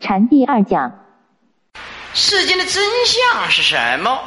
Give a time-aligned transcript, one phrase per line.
[0.00, 0.90] 禅第二讲，
[2.14, 4.18] 世间的真相是什么？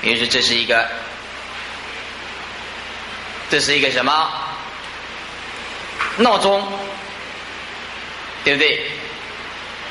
[0.00, 0.88] 比如说，这是一个，
[3.50, 4.30] 这是一个什么
[6.18, 6.64] 闹钟，
[8.44, 8.90] 对不对？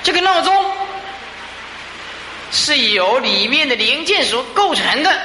[0.02, 0.71] 这个闹钟
[2.52, 5.21] 是由里面的零件所构成的。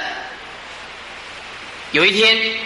[1.91, 2.57] 有一天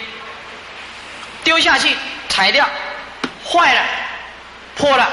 [1.44, 1.96] 丢下去，
[2.30, 2.68] 踩掉，
[3.44, 3.82] 坏了，
[4.76, 5.08] 破了，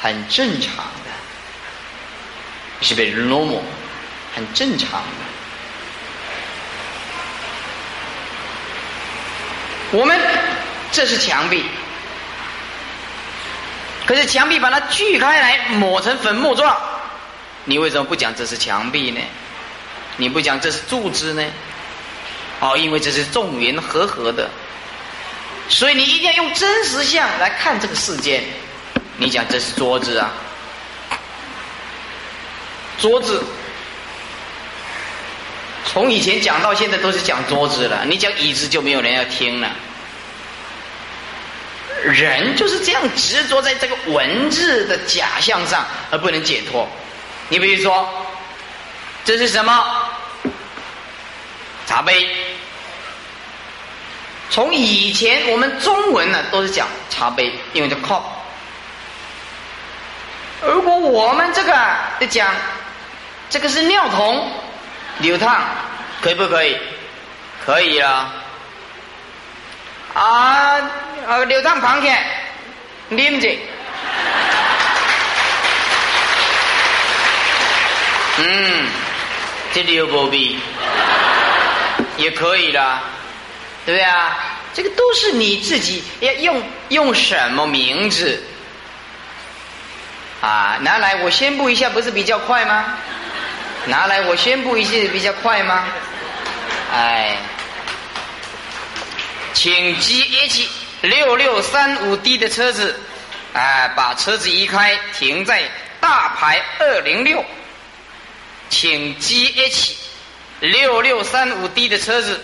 [0.00, 1.10] 很正常的，
[2.80, 3.60] 是被 normal，
[4.34, 5.06] 很正常的。
[9.92, 10.18] 我们
[10.90, 11.64] 这是墙壁，
[14.06, 16.76] 可是墙壁把它锯开来，抹成粉末状，
[17.64, 19.20] 你为什么不讲这是墙壁呢？
[20.16, 21.44] 你不讲这是柱子呢？
[22.60, 24.48] 哦，因为这是众缘和合的，
[25.68, 28.44] 所以你一定要用真实相来看这个世间。
[29.20, 30.32] 你讲这是桌子啊，
[32.98, 33.44] 桌子，
[35.84, 39.70] 从以前讲到现在都是讲桌子了，你讲椅子就没有人要听了。
[42.02, 46.88] 人就是这样执着在这个文字的假象上而不能解脱。
[47.50, 48.08] 你比如说，
[49.22, 50.08] 这是什么？
[51.86, 52.26] 茶杯。
[54.48, 58.22] 从以前我们中文呢都是讲茶杯，因为叫 cup。
[60.66, 61.74] 如果我们这个
[62.20, 62.54] 就讲
[63.48, 64.50] 这个是尿桶，
[65.18, 65.60] 流淌，
[66.20, 66.76] 可以不可以？
[67.64, 68.32] 可以啊。
[70.14, 70.90] 啊，
[71.26, 72.18] 呃，流淌旁边，
[73.10, 73.48] 拎着。
[78.38, 78.88] 嗯，
[79.72, 80.58] 这里有波比，
[82.16, 83.02] 也可以啦。
[83.86, 84.38] 对不对啊？
[84.74, 88.42] 这个都是你自己要用用什么名字
[90.40, 90.78] 啊？
[90.80, 92.96] 拿来我宣布一下，不是比较快吗？
[93.86, 95.84] 拿来我宣布一下比较快吗？
[96.92, 97.36] 哎，
[99.52, 100.68] 请 G H
[101.02, 102.98] 六六三五 D 的车子，
[103.52, 105.62] 哎，把车子移开，停在
[106.00, 107.44] 大牌二零六。
[108.68, 109.94] 请 G H
[110.60, 112.42] 六六三五 D 的车子，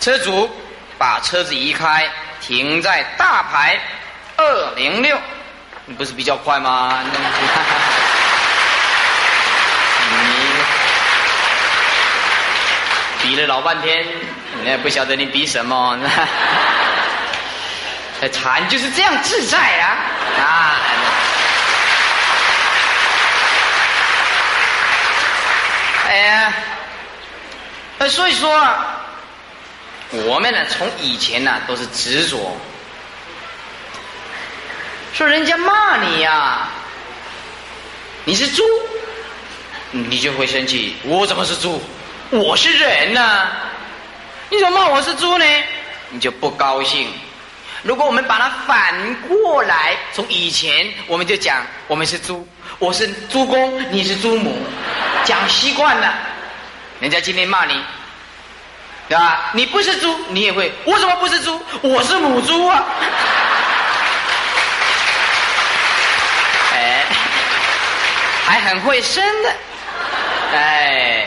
[0.00, 0.50] 车主。
[0.96, 2.08] 把车子移开，
[2.40, 3.80] 停在大牌
[4.36, 5.18] 二零六，
[5.86, 6.98] 你不是比较快吗？
[13.22, 14.06] 你比了老半天，
[14.62, 15.98] 你也不晓得你比什么。
[18.32, 19.96] 禅就是这样自在啊！
[20.40, 20.76] 啊！
[26.08, 26.54] 哎呀，
[28.08, 28.74] 所以说。
[30.12, 32.56] 我们呢，从以前呢都是执着，
[35.14, 36.66] 说人家骂你呀，
[38.24, 38.64] 你是猪，
[39.92, 40.96] 你就会生气。
[41.04, 41.80] 我怎么是猪？
[42.30, 43.46] 我是人呐，
[44.50, 45.44] 你怎么骂我是猪呢？
[46.10, 47.08] 你就不高兴。
[47.84, 52.44] 如果我们把它反过来，从以前我们就讲我们是猪，
[52.80, 54.66] 我是猪公，你是猪母，
[55.24, 56.12] 讲习惯了，
[56.98, 57.80] 人家今天骂你。
[59.06, 59.50] 对吧？
[59.52, 60.72] 你不是猪，你也会。
[60.84, 61.62] 我怎么不是猪？
[61.82, 62.82] 我是母猪啊！
[66.72, 67.04] 哎，
[68.44, 69.50] 还很会生的，
[70.52, 71.26] 哎，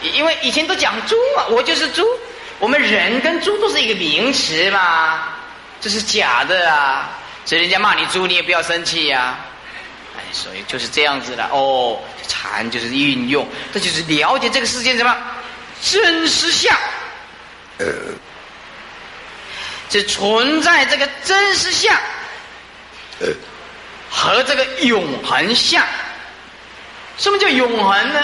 [0.00, 2.06] 因为以前都讲猪嘛，我就是猪。
[2.58, 5.28] 我们人跟猪都是一个名词嘛，
[5.78, 7.10] 这是假的啊！
[7.44, 9.36] 所以人家骂你猪，你也不要生气呀。
[10.16, 12.00] 哎，所以就是这样子的哦。
[12.28, 15.14] 禅就是运用，这就是了解这个世界什么。
[15.82, 16.74] 真实相，
[17.78, 17.86] 呃，
[19.90, 21.94] 这存在这个真实相，
[23.20, 23.28] 呃，
[24.08, 25.84] 和这个永恒相。
[27.18, 28.20] 什么叫永恒呢？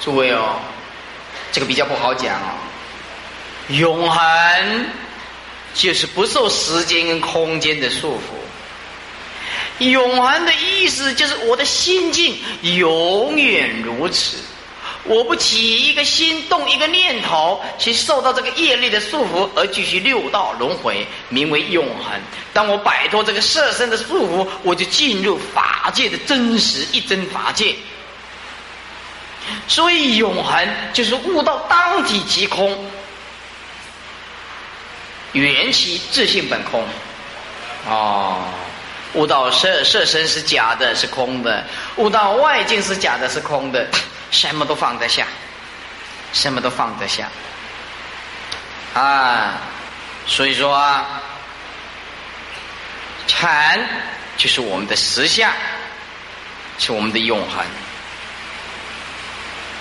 [0.00, 0.60] 诸位哦，
[1.50, 2.56] 这个比较不好讲哦。
[3.68, 4.86] 永恒
[5.72, 9.84] 就是不受时间跟空间的束缚。
[9.84, 14.36] 永恒的意思就是我的心境永远如此。
[15.04, 22.18] 我不起一个心动一个念头，去受到这个业力的束缚，而继续六道轮回，名为永恒。
[22.54, 27.74] 当我摆脱这个色身的束缚，我就进入法界的真实一真法界。
[29.68, 32.74] 所以永恒就是悟到当体即空，
[35.32, 36.82] 缘起自性本空。
[37.86, 38.42] 哦，
[39.12, 41.62] 悟到色色身是假的，是空的；
[41.96, 43.86] 悟到外境是假的，是空的。
[44.34, 45.24] 什么都放得下，
[46.32, 47.28] 什么都放得下，
[48.92, 49.60] 啊，
[50.26, 51.06] 所以说，
[53.28, 53.78] 禅
[54.36, 55.52] 就是我们的实相，
[56.80, 57.64] 是我们的永恒。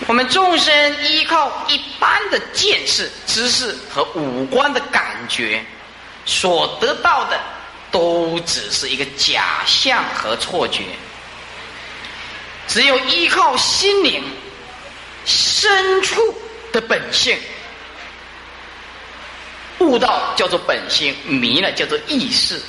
[0.05, 5.65] 我们众生依靠一般的见识、知识和五官的感觉
[6.25, 7.39] 所得到的，
[7.89, 10.83] 都只是一个假象和错觉。
[12.67, 14.23] 只有依靠心灵
[15.25, 16.35] 深处
[16.71, 17.37] 的本性，
[19.79, 22.61] 悟道叫做本性，迷了叫做意识。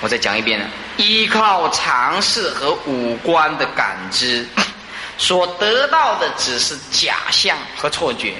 [0.00, 0.68] 我再讲一遍了。
[0.96, 4.46] 依靠常识和五官的感知，
[5.16, 8.34] 所得到的只是假象和错觉。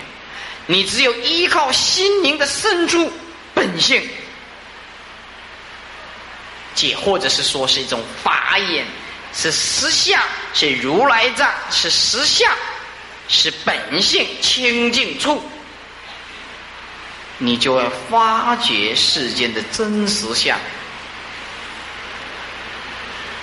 [0.67, 3.11] 你只有依靠心灵的深处
[3.55, 4.07] 本性，
[6.75, 8.85] 解或者是说是一种法眼，
[9.35, 10.23] 是实相，
[10.55, 12.53] 是如来藏，是实相，
[13.29, 15.43] 是本性清净处，
[17.39, 20.59] 你就会发觉世间的真实相。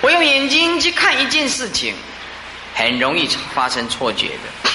[0.00, 1.94] 我用眼睛去看一件事情，
[2.74, 4.70] 很容易发生错觉的。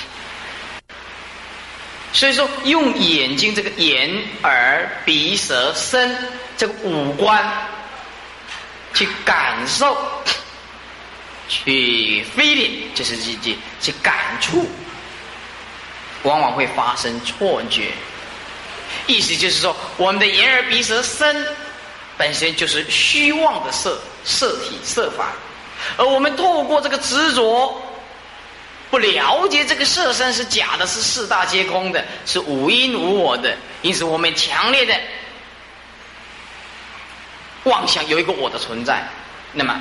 [2.14, 6.16] 所以说，用眼睛这个眼、耳、鼻、舌、身
[6.56, 7.68] 这个五官
[8.94, 9.98] 去感受、
[11.48, 14.70] 去 feeling，就是去去去感触，
[16.24, 17.92] 往往会发生错觉。
[19.08, 21.48] 意思就是说，我们的眼、耳、鼻、舌、身
[22.18, 24.00] 本身就是虚妄的色。
[24.28, 25.34] 色体色法，
[25.98, 27.80] 而我们透过这个执着，
[28.90, 35.00] 不了解这个色身是假的，是四大皆空的，是无因无我的，因此我们强烈的
[37.66, 39.08] 妄想有一个我的存在，
[39.54, 39.80] 那么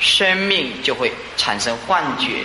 [0.00, 2.44] 生命就会产生幻觉。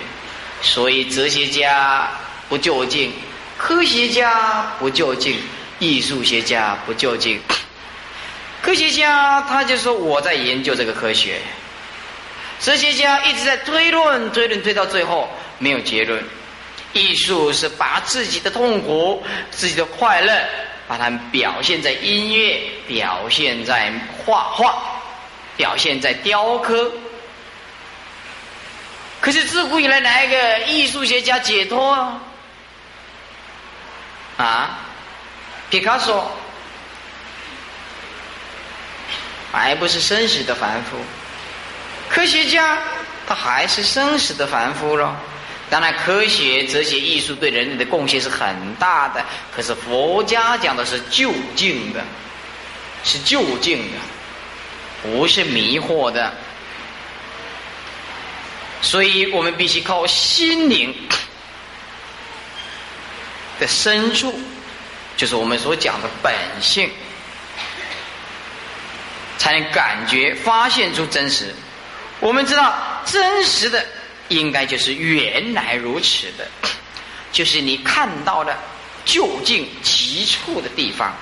[0.62, 2.10] 所以哲学家
[2.48, 3.12] 不究竟，
[3.58, 5.36] 科学家不究竟，
[5.78, 7.40] 艺术学家不究竟。
[8.62, 11.38] 科学家他就说我在研究这个科学，
[12.60, 15.28] 哲学家一直在推论，推论推到最后
[15.58, 16.22] 没有结论。
[16.94, 20.32] 艺术是把自己的痛苦、自己的快乐，
[20.86, 23.92] 把它们表现在音乐，表现在
[24.24, 24.82] 画画，
[25.56, 26.90] 表现在雕刻。
[29.24, 32.20] 可是自古以来哪一个艺术学家解脱啊？
[34.36, 34.78] 啊
[35.70, 36.30] 皮卡索。
[39.50, 40.98] 还不是生死的凡夫，
[42.10, 42.76] 科学家
[43.26, 45.14] 他还是生死的凡夫喽。
[45.70, 49.24] 当然，科学、哲学、艺术对人类的贡献是很大的。
[49.56, 52.04] 可是佛家讲的是究竟的，
[53.04, 53.98] 是究竟的，
[55.02, 56.30] 不是迷惑的。
[58.84, 60.94] 所以我们必须靠心灵
[63.58, 64.38] 的深处，
[65.16, 66.88] 就是我们所讲的本性。
[69.36, 71.54] 才能感觉、发现出真实。
[72.18, 73.84] 我们知道，真实的
[74.28, 76.48] 应该就是原来如此的，
[77.30, 78.56] 就是你看到的
[79.04, 81.12] 就近急处的地方，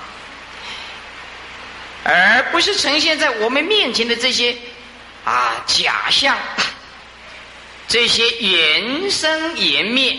[2.05, 4.55] 而不是呈现在我们面前的这些
[5.25, 6.37] 啊假象、
[7.93, 10.17] 这些缘生缘灭、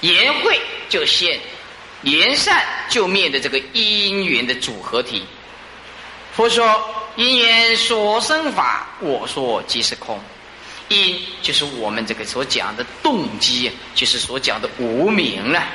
[0.00, 0.58] 缘会
[0.88, 1.38] 就现、
[2.00, 5.22] 缘散就灭的这个因缘的组合体。
[6.34, 6.64] 佛说
[7.16, 10.18] ：“因缘所生法，我说即是空。
[10.88, 15.68] 因就是我们这个所讲的动机，就是所讲的无名啊，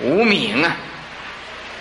[0.00, 0.76] 无名啊，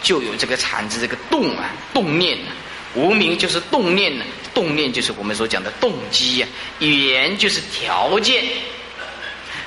[0.02, 2.50] 就有这个产生这个动啊，动念啊。
[2.96, 4.26] 无名就是动念呢，
[4.60, 6.48] 动念就是我们所讲的动机呀。
[6.80, 8.44] 缘就是条件，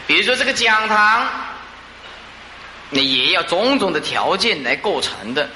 [0.07, 1.27] 比如说这个讲堂，
[2.91, 5.49] 那也要种种的条件来构成的。”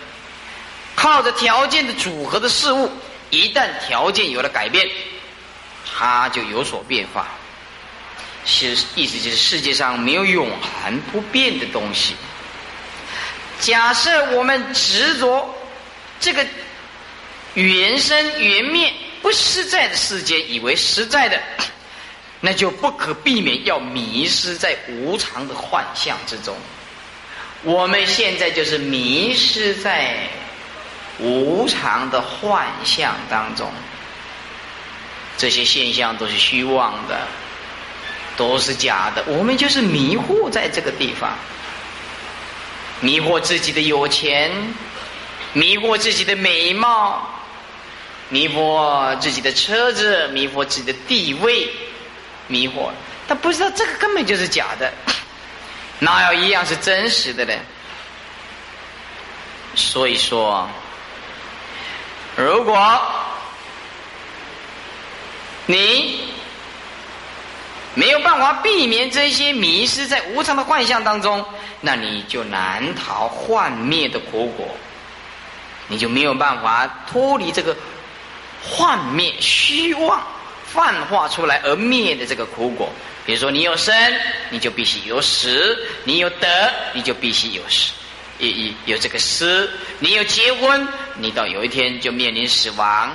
[0.96, 2.90] 靠着条件的组合的事物，
[3.28, 4.88] 一旦条件有了改变，
[5.84, 7.28] 它就有所变化。
[8.46, 10.48] 是意思就是世界上没有永
[10.82, 12.14] 恒不变的东西。
[13.60, 15.54] 假设我们执着
[16.18, 16.46] 这个
[17.52, 18.90] 原生原灭
[19.22, 21.40] 不实在的世界，以为实在的，
[22.40, 26.56] 那就不可避免要迷失在无常的幻象之中。
[27.62, 30.16] 我们现在就是迷失在。
[31.18, 33.72] 无常的幻象当中，
[35.38, 37.26] 这些现象都是虚妄的，
[38.36, 39.24] 都是假的。
[39.26, 41.34] 我们就是迷惑在这个地方，
[43.00, 44.52] 迷惑自己的有钱，
[45.54, 47.26] 迷惑自己的美貌，
[48.28, 51.68] 迷惑自己的车子，迷惑自己的地位，
[52.48, 52.90] 迷惑。
[53.28, 54.92] 他不知道这个根本就是假的，
[55.98, 57.52] 哪有一样是真实的呢？
[59.74, 60.68] 所以说，
[62.36, 63.00] 如果
[65.66, 66.20] 你
[67.94, 71.44] 没有办法避免这些迷失在无常的幻象当中，
[71.80, 74.68] 那你就难逃幻灭的苦果，
[75.88, 77.76] 你就没有办法脱离这个
[78.68, 80.26] 幻灭虚妄
[80.66, 82.90] 泛化出来而灭的这个苦果。
[83.24, 83.94] 比如说，你有生，
[84.50, 85.48] 你就必须有死；
[86.04, 87.92] 你有得，你就必须有死。
[88.38, 93.10] 有有有这个死，你有结婚，你到有一天就面临死亡；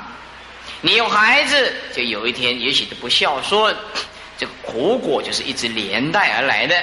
[0.82, 3.76] 你有孩子，就有一天也许都不孝顺。
[4.38, 6.76] 这个苦果就是一直连带而来的，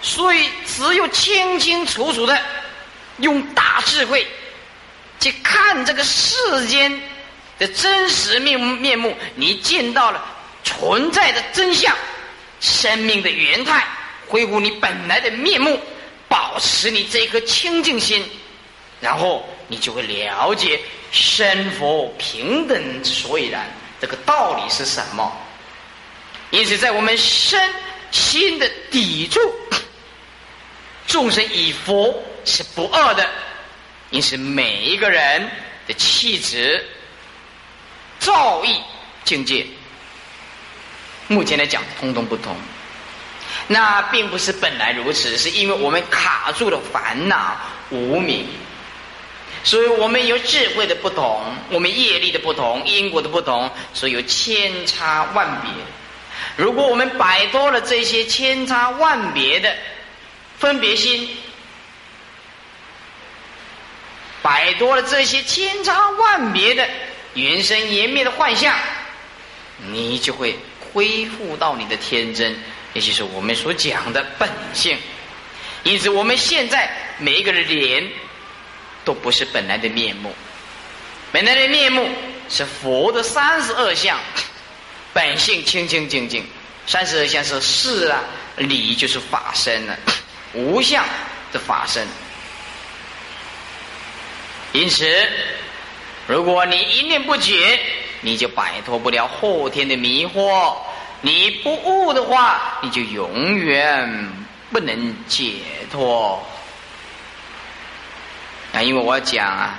[0.00, 2.40] 所以只有清清楚楚的
[3.18, 4.24] 用大智慧
[5.18, 6.98] 去看这个世间
[7.58, 10.24] 的真实面面目，你见到了
[10.64, 11.94] 存在的真相，
[12.60, 13.86] 生命的原态，
[14.26, 15.80] 恢复你本来的面目。
[16.28, 18.20] 保持你这颗清净心，
[19.00, 20.80] 然后你就会了解
[21.12, 23.64] 生佛平等所以然，
[24.00, 25.32] 这个道理是什么？
[26.50, 27.60] 因此，在我们身
[28.10, 29.40] 心的抵触，
[31.06, 33.24] 众生以佛是不二的。
[34.10, 35.48] 因此，每一个人
[35.86, 36.84] 的气质、
[38.18, 38.76] 造诣、
[39.24, 39.66] 境界，
[41.28, 42.56] 目前来讲，通通不同。
[43.68, 47.56] 那并不是本来如此，是因为我们卡住了烦恼
[47.90, 48.46] 无明，
[49.64, 55.70] 所以我们有智慧的不同，我们业力的不同，因果的不同，所以有千差万别。
[56.56, 59.74] 如果我们摆脱了这些千差万别的
[60.58, 61.28] 分别心，
[64.42, 66.88] 摆脱了这些千差万别的
[67.36, 68.74] 原生颜灭的幻象，
[69.92, 70.58] 你就会
[70.92, 72.56] 恢复到你的天真。
[72.94, 74.96] 也就是我们所讲的本性，
[75.82, 78.10] 因此我们现在每一个人脸
[79.04, 80.34] 都不是本来的面目，
[81.30, 82.08] 本来的面目
[82.48, 84.18] 是佛的三十二相，
[85.12, 86.42] 本性清清净净，
[86.86, 88.24] 三十二相是事啊，
[88.56, 89.94] 理就是法身了，
[90.54, 91.04] 无相
[91.52, 92.08] 的法身。
[94.72, 95.06] 因此，
[96.26, 97.78] 如果你一念不解，
[98.20, 100.74] 你就摆脱不了后天的迷惑。
[101.20, 104.28] 你不悟的话，你就永远
[104.70, 105.54] 不能解
[105.90, 106.44] 脱。
[108.72, 109.78] 啊，因为我要讲啊，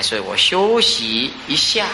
[0.00, 1.84] 所以我休息一下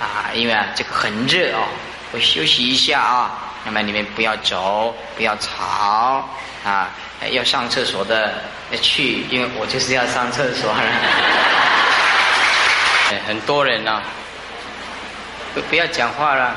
[0.00, 1.66] 啊，因为啊这个很热哦，
[2.12, 3.52] 我休息一下啊。
[3.64, 6.24] 那么你们不要走，不要吵
[6.64, 6.90] 啊，
[7.30, 8.42] 要上厕所的
[8.80, 10.72] 去，因为我就是要上厕所。
[13.26, 14.02] 很多人呢，
[15.54, 16.54] 不不要讲话了。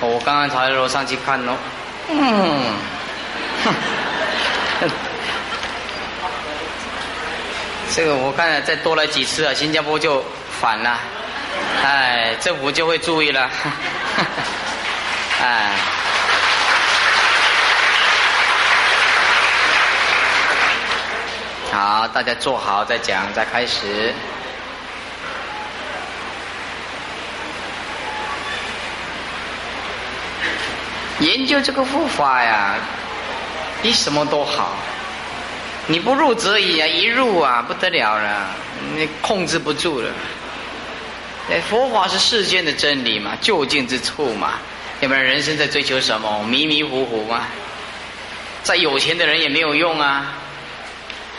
[0.00, 1.56] 我刚刚才楼上去看哦，
[2.08, 2.74] 嗯，
[7.94, 10.24] 这个我看再多来几次啊，新加坡就
[10.60, 10.98] 反了，
[11.82, 13.50] 哎，政府就会注意了，
[15.42, 15.72] 哎，
[21.72, 24.14] 好，大家坐好再讲，再开始。
[31.20, 32.76] 研究这个护法呀，
[33.82, 34.76] 比什么都好。
[35.86, 38.46] 你不入则已啊，一入啊不得了了，
[38.94, 40.10] 你控制不住了。
[41.50, 44.52] 哎，佛法是世间的真理嘛，就近之处嘛。
[45.00, 46.44] 要不然人生在追求什么？
[46.44, 47.46] 迷迷糊糊嘛。
[48.62, 50.34] 再有钱的人也没有用啊，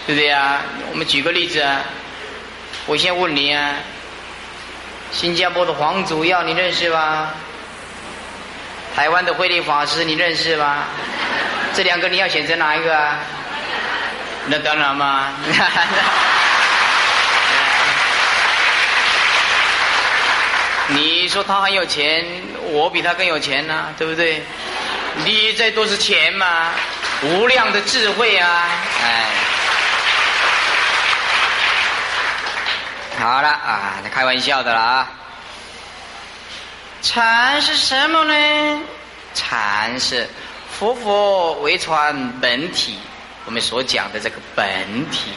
[0.08, 0.62] 对不对啊？
[0.92, 1.82] 我们举个例子啊，
[2.88, 3.76] 我先问你啊，
[5.12, 7.36] 新加坡的皇祖要你认识吧？
[9.00, 10.84] 台湾的慧律法师，你认识吗？
[11.74, 13.16] 这两个你要选择哪一个啊？
[14.48, 15.28] 那当然嘛。
[20.90, 22.26] 你说他很有钱，
[22.74, 24.44] 我比他更有钱呢，对不对？
[25.24, 26.72] 你这都是钱嘛，
[27.22, 28.68] 无量的智慧啊！
[29.02, 29.26] 哎，
[33.18, 35.08] 好了啊，开玩笑的了啊。
[37.02, 38.82] 禅是什么呢？
[39.34, 40.28] 禅是
[40.72, 42.98] 佛佛为传本体，
[43.46, 44.66] 我们所讲的这个本
[45.10, 45.32] 体，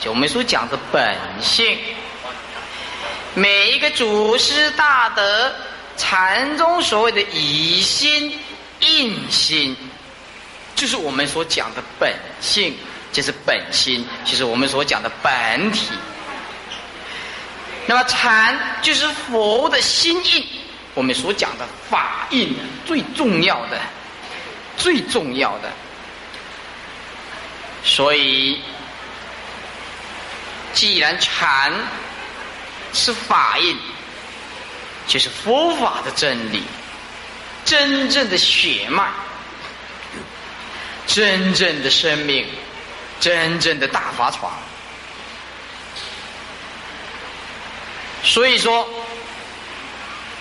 [0.00, 1.78] 就我们所讲的本性。
[3.34, 5.52] 每一个祖师大德
[5.96, 8.38] 禅中所谓的以心
[8.80, 9.76] 印心，
[10.74, 12.74] 就是我们所讲的本性，
[13.12, 15.88] 就是本心，就是我们所讲的本体。
[17.86, 20.59] 那么禅就是佛的心印。
[20.94, 22.54] 我们所讲的法印
[22.86, 23.80] 最重要的，
[24.76, 25.70] 最重要的，
[27.84, 28.60] 所以
[30.72, 31.72] 既然禅
[32.92, 33.76] 是法印，
[35.06, 36.62] 就是佛法的真理，
[37.64, 39.10] 真正的血脉，
[41.06, 42.46] 真正的生命，
[43.20, 44.52] 真正的大法床。
[48.22, 48.88] 所以说，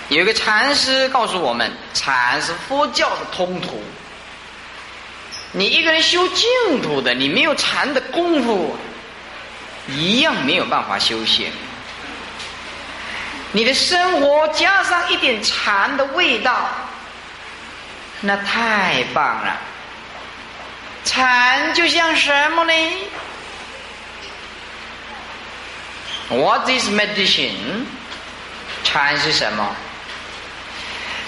[0.10, 3.82] 有一个禅师告诉我们，禅是佛教的通途。
[5.51, 8.75] 你一个人修净土的，你没有禅的功夫，
[9.88, 11.51] 一样没有办法修行。
[13.51, 16.70] 你的生活加上一点禅的味道，
[18.22, 19.58] 那太棒了。
[21.06, 22.74] 禅就像什么呢
[26.30, 27.86] ？What is medicine？
[28.84, 29.75] 禅是什么？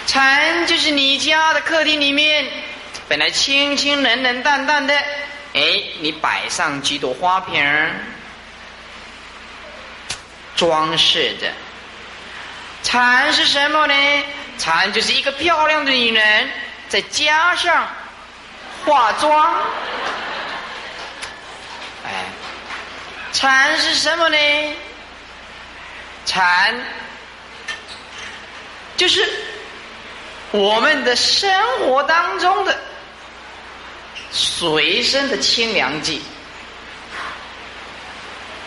[0.07, 2.47] 禅就是你家的客厅里面。
[3.07, 4.95] 本来清清冷冷淡淡的，
[5.53, 5.61] 哎，
[5.99, 7.61] 你摆上几朵花瓶，
[10.55, 11.51] 装饰着。
[12.83, 13.93] 禅是什么呢？
[14.57, 16.49] 禅就是一个漂亮的女人，
[16.87, 17.85] 再加上
[18.85, 19.61] 化妆。
[22.05, 22.11] 哎，
[23.33, 24.37] 禅是什么呢？
[26.25, 26.73] 禅
[28.95, 29.29] 就是
[30.51, 32.77] 我们的生活当中的。
[34.33, 36.21] 随身的清凉剂，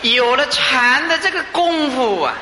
[0.03, 2.35] 有了禅的这个功夫啊，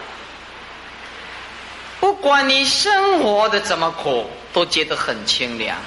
[2.01, 5.79] 不管你生活的怎么苦，都觉得很清凉。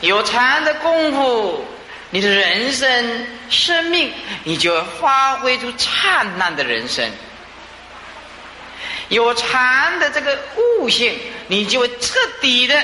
[0.00, 1.64] 有禅的功夫，
[2.10, 4.12] 你的人生生命，
[4.42, 7.08] 你就会发挥出灿烂的人生。
[9.08, 12.82] 有禅的这个悟性，你就会彻底的。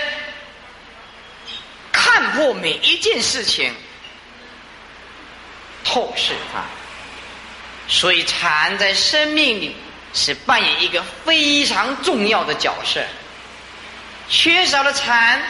[1.92, 3.72] 看破每一件事情，
[5.84, 6.62] 透视它，
[7.88, 9.76] 所以禅在生命里
[10.12, 13.00] 是扮演一个非常重要的角色。
[14.28, 15.42] 缺少了禅，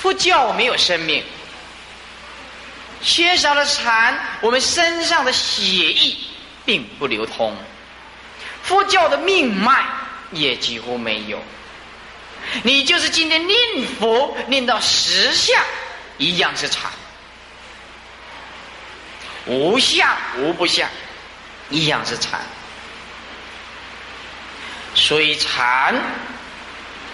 [0.00, 1.22] 佛教没有生命；
[3.02, 6.16] 缺少了禅，我们身上的血液
[6.64, 7.56] 并不流通，
[8.62, 9.84] 佛教的命脉
[10.30, 11.42] 也几乎没有。
[12.62, 13.58] 你就是今天念
[13.98, 15.62] 佛念到十相，
[16.18, 16.90] 一样是禅；
[19.46, 20.88] 无相无不相，
[21.70, 22.40] 一样是禅。
[24.94, 25.94] 所以禅，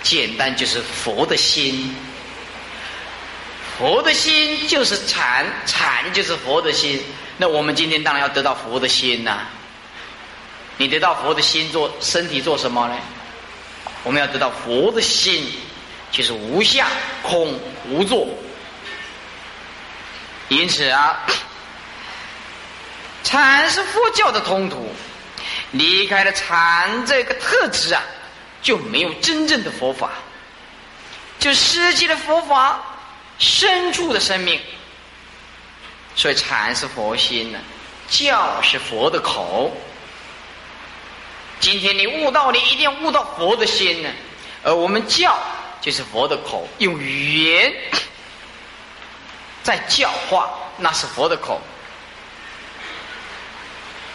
[0.02, 1.94] 简单就是佛的心，
[3.78, 7.00] 佛的心就是禅，禅就是佛的心。
[7.36, 9.46] 那我们今天当然要得到佛的心呐。
[10.78, 12.96] 你得到佛的心做身体做什么呢？
[14.04, 15.52] 我们要得到佛的心，
[16.12, 16.88] 就是无相、
[17.20, 17.58] 空、
[17.90, 18.28] 无作。
[20.48, 21.18] 因此啊，
[23.24, 24.88] 禅是佛教的通途，
[25.72, 28.00] 离开了禅这个特质啊，
[28.62, 30.12] 就没有真正的佛法，
[31.40, 32.80] 就失去了佛法
[33.38, 34.60] 深处的生命。
[36.14, 37.58] 所以禅是佛心呢，
[38.08, 39.76] 教是佛的口。
[41.60, 44.08] 今天你悟道，你一定要悟到佛的心呢。
[44.62, 45.38] 而我们教
[45.80, 47.72] 就是佛的口，用语言
[49.62, 51.60] 在教化，那是佛的口。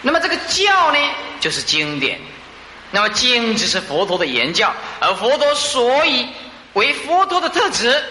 [0.02, 1.00] 那么这个教呢，
[1.40, 2.20] 就是经典。
[2.92, 6.28] 那么经只是佛陀的言教，而佛陀所以
[6.74, 8.04] 为佛陀的特质，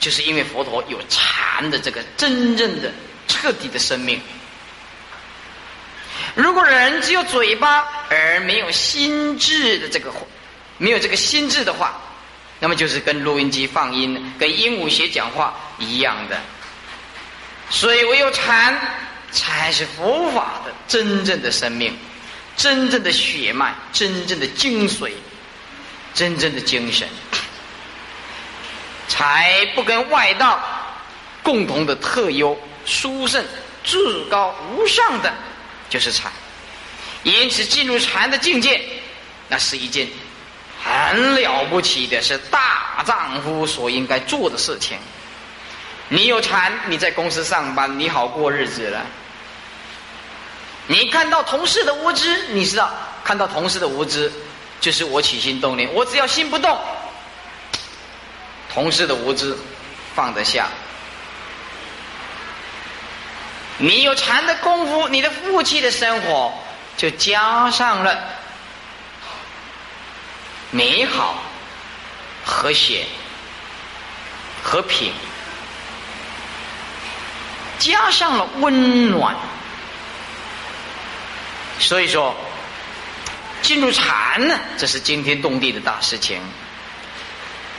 [0.00, 2.90] 就是因为佛陀有禅的这个真正的
[3.28, 4.20] 彻底的生命。
[6.38, 10.08] 如果人只有嘴巴而没有心智的这个，
[10.76, 12.00] 没有这个心智的话，
[12.60, 16.40] 那么就是跟录音机放音、跟鹦鹉学讲话一样的。
[17.70, 18.80] 所以唯有禅
[19.32, 21.92] 才是佛法的真正的生命、
[22.56, 25.10] 真正的血脉、真正的精髓、
[26.14, 27.08] 真正的精神，
[29.08, 30.60] 才不跟外道
[31.42, 33.44] 共同的特优、殊胜、
[33.82, 33.98] 至
[34.30, 35.34] 高无上的。
[35.88, 36.30] 就是禅，
[37.22, 38.80] 因此进入禅的境界，
[39.48, 40.06] 那是一件
[40.84, 44.98] 很了不起的，是大丈夫所应该做的事情。
[46.08, 49.04] 你有禅，你在公司上班，你好过日子了。
[50.86, 52.90] 你看到同事的无知，你知道，
[53.22, 54.32] 看到同事的无知，
[54.80, 56.78] 就是我起心动念，我只要心不动，
[58.72, 59.54] 同事的无知
[60.14, 60.68] 放得下。
[63.78, 66.52] 你有禅的功夫，你的夫妻的生活
[66.96, 68.18] 就加上了
[70.70, 71.40] 美好、
[72.44, 73.06] 和谐、
[74.62, 75.12] 和平，
[77.78, 79.36] 加上了温暖，
[81.78, 82.34] 所以说，
[83.62, 86.42] 进入禅呢，这是惊天动地的大事情，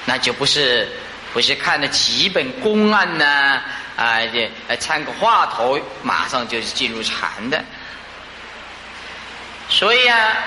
[0.06, 0.90] 那就不是
[1.34, 3.62] 不是看了几本公案呢，
[4.00, 7.62] 这参个话头，马上就是进入禅的。
[9.68, 10.38] 所以啊，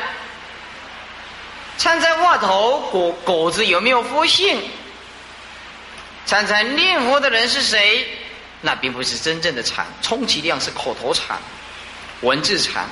[1.77, 4.59] 参参话头果果子有没有佛性？
[6.25, 8.09] 参参念佛的人是谁？
[8.63, 11.37] 那并不是真正的禅，充其量是口头禅、
[12.21, 12.87] 文字禅、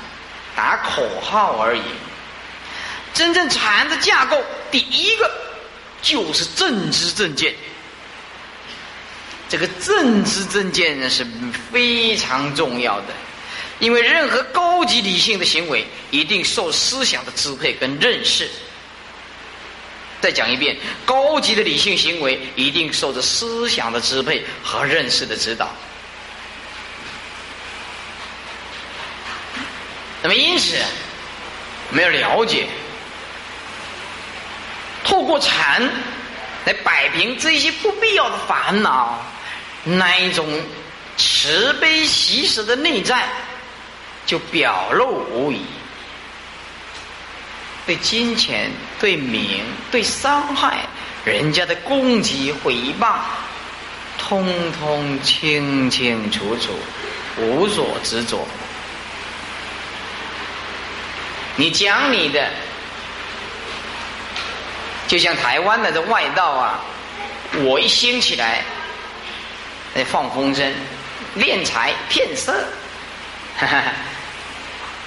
[0.54, 1.82] 打口号而已。
[3.14, 5.30] 真正禅的架构，第一个
[6.02, 7.54] 就是正知正见。
[9.50, 11.26] 这个正知正见呢是
[11.72, 13.06] 非常重要的，
[13.80, 18.48] 因为任何高级理性的行为，一定受思想的支配跟认识。
[20.20, 25.68] 再讲一遍，高级的理性行为一定受着思想的支配和认识的指导。
[30.22, 30.76] 那么因此，
[31.88, 32.68] 我们要了解，
[35.02, 35.82] 透过禅
[36.66, 39.18] 来摆平这些不必要的烦恼，
[39.84, 40.46] 那一种
[41.16, 43.28] 慈悲喜舍的内在
[44.26, 45.60] 就表露无遗。
[47.86, 50.80] 对金钱、对名、对伤害
[51.24, 53.16] 人家的攻击、诽谤，
[54.18, 56.72] 通通清清楚楚，
[57.38, 58.46] 无所执着。
[61.56, 62.48] 你讲你的，
[65.08, 66.80] 就像台湾的这外道啊，
[67.64, 68.62] 我一兴起来，
[69.94, 70.70] 那放风筝、
[71.36, 72.52] 敛财、骗色，
[73.58, 73.82] 哈哈，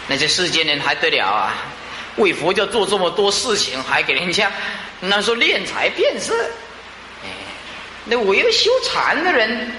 [0.08, 1.54] 那这世间人还得了啊？
[2.18, 4.52] 为佛教做这么多事情，还给人家
[5.00, 6.34] 那说敛财骗色，
[7.24, 7.30] 哎，
[8.06, 9.72] 那我一个修禅的人，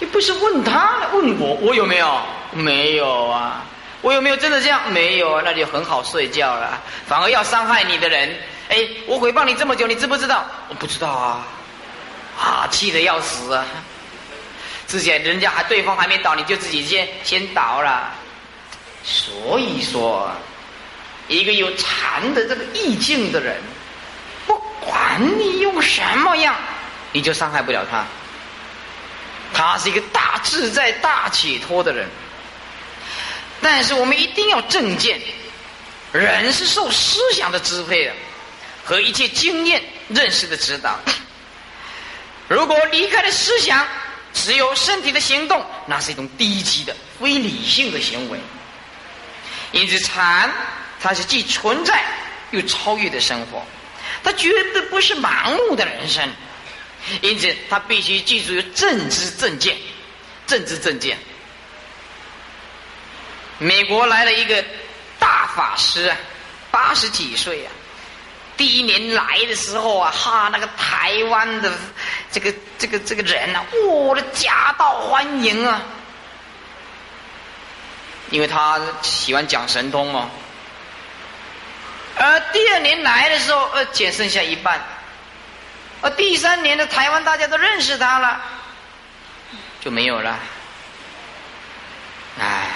[0.00, 2.20] 又不是问他，问我，我有没有？
[2.52, 3.64] 没有啊，
[4.00, 4.90] 我有没有真的这样？
[4.92, 6.82] 没有啊，那就很好睡觉了。
[7.06, 8.36] 反而要伤害你的人，
[8.68, 10.44] 哎，我诽谤你这么久，你知不知道？
[10.68, 11.46] 我不知道啊，
[12.36, 13.64] 啊，气得要死啊！
[14.92, 18.12] 之前人家还对方还没倒，你就自己先先倒了，
[19.02, 20.30] 所以说。
[21.28, 23.56] 一个有禅的这个意境的人，
[24.46, 26.54] 不管你用什么样，
[27.10, 28.04] 你就伤害不了他。
[29.54, 32.06] 他是一个大自在、大解脱的人。
[33.62, 35.18] 但是我们一定要正见，
[36.12, 38.12] 人是受思想的支配的，
[38.84, 40.98] 和一切经验认识的指导。
[42.48, 43.86] 如果离开了思想，
[44.32, 48.38] 只有身体的行动，那是一种低级的、非理性的行为。
[49.72, 50.50] 因此，禅。
[51.04, 52.00] 它是既存在
[52.52, 53.60] 又超越的生活，
[54.22, 56.24] 它绝对不是盲目的人生，
[57.22, 59.76] 因此他必须记住有正知正见，
[60.46, 61.18] 正知正见。
[63.58, 64.64] 美国来了一个
[65.18, 66.16] 大法师啊，
[66.70, 67.72] 八十几岁啊，
[68.56, 71.72] 第一年来的时候啊，哈，那个台湾的
[72.30, 75.82] 这个这个这个人啊，我的夹道欢迎啊，
[78.30, 80.28] 因为他喜欢讲神通哦。
[82.16, 84.80] 而第二年来的时候，呃，减剩下一半。
[86.02, 88.40] 而第三年的台湾，大家都认识他了，
[89.80, 90.38] 就没有了。
[92.38, 92.66] 唉，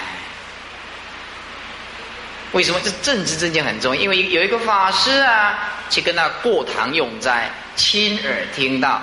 [2.57, 4.01] 为什么这政治正见很重要？
[4.01, 5.59] 因为有一个法师啊，
[5.91, 8.99] 去跟他过堂用斋，亲耳听到。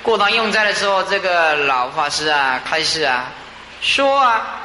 [0.00, 3.24] 过堂用斋的时候，这个老法师啊，开始啊，
[3.80, 4.60] 说啊。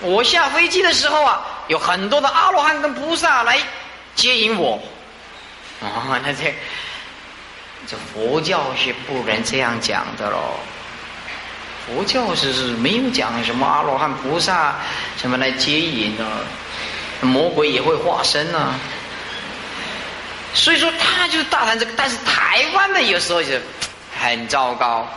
[0.00, 3.58] 我下飞机的时候啊，有很多的阿罗汉跟菩萨来
[4.14, 4.80] 接引我。
[5.82, 6.54] 啊，那这
[7.86, 10.58] 这佛教是不能这样讲的喽。
[11.88, 14.76] 佛教是是没有讲什么阿罗汉菩萨
[15.20, 16.24] 什么来接引的，
[17.20, 18.74] 魔鬼也会化身呢。
[20.54, 23.54] 所以说他就是大谈这个，但是台湾的有时候就
[24.20, 25.08] 很糟糕。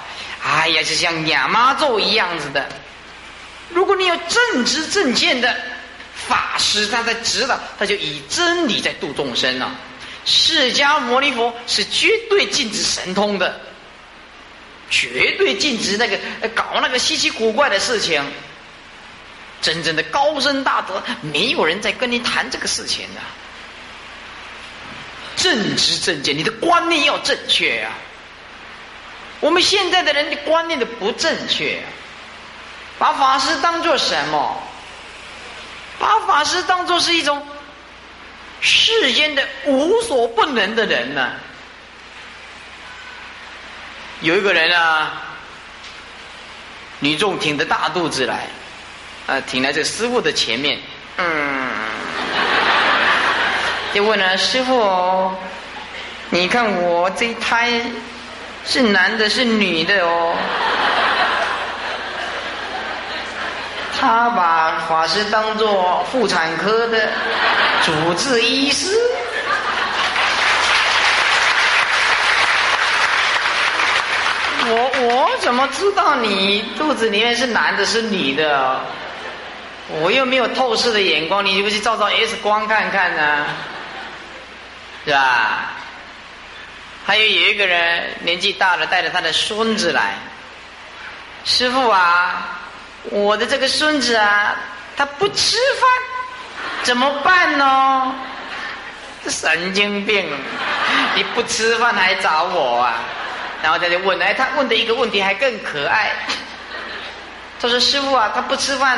[0.43, 2.67] 哎呀，就像亚妈咒一样子的。
[3.69, 5.55] 如果你有正知正见的
[6.15, 9.71] 法师，他在指导，他就以真理在度众生呢。
[10.25, 13.59] 释迦牟尼佛是绝对禁止神通的，
[14.91, 18.23] 绝对禁止那个搞那个稀奇古怪的事情。
[19.61, 23.21] 真正的高深大德，没有人在跟你谈这个事情的。
[25.35, 27.89] 正知正见，你的观念要正确呀。
[29.39, 31.81] 我们现在的人的观念的不正确。
[32.97, 34.61] 把法师当做什么？
[35.99, 37.41] 把法师当做是一种
[38.59, 41.33] 世间的无所不能的人呢？
[44.21, 45.11] 有一个人啊，
[46.99, 48.47] 女众挺着大肚子来，
[49.27, 50.79] 啊，挺在这师傅的前面，
[51.17, 51.67] 嗯，
[53.93, 55.35] 就问了师傅，哦
[56.29, 57.81] 你看我这一胎
[58.65, 60.33] 是男的，是女的哦？
[63.99, 67.09] 他把法师当做妇产科的
[67.83, 68.95] 主治医师。
[75.13, 78.79] 我怎么知道你肚子里面是男的，是女的？
[79.99, 83.45] 我又没有透视的眼光，你就不去照照 X 光看看呢？
[85.05, 85.71] 是吧？
[87.05, 90.13] 还有有一个人年纪大了，带着他的孙子来，
[91.43, 92.59] 师傅啊，
[93.09, 94.55] 我的这个孙子啊，
[94.95, 95.89] 他不吃饭，
[96.83, 98.15] 怎么办呢？
[99.27, 100.25] 神经病！
[101.15, 102.93] 你不吃饭还找我啊？
[103.63, 106.11] 然后他就问，哎，他问的一个问题还更可爱。
[107.61, 108.97] 他说：“师傅啊，他不吃饭，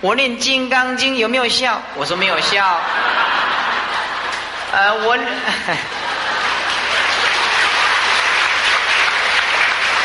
[0.00, 2.80] 我念《金刚经》有没有效？”我说：“没有效。”
[4.70, 5.18] 呃，我，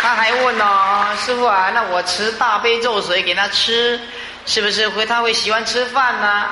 [0.01, 3.99] 他还问哦，师傅啊，那我吃大悲咒水给他吃，
[4.45, 6.45] 是不是会他会喜欢吃饭呢？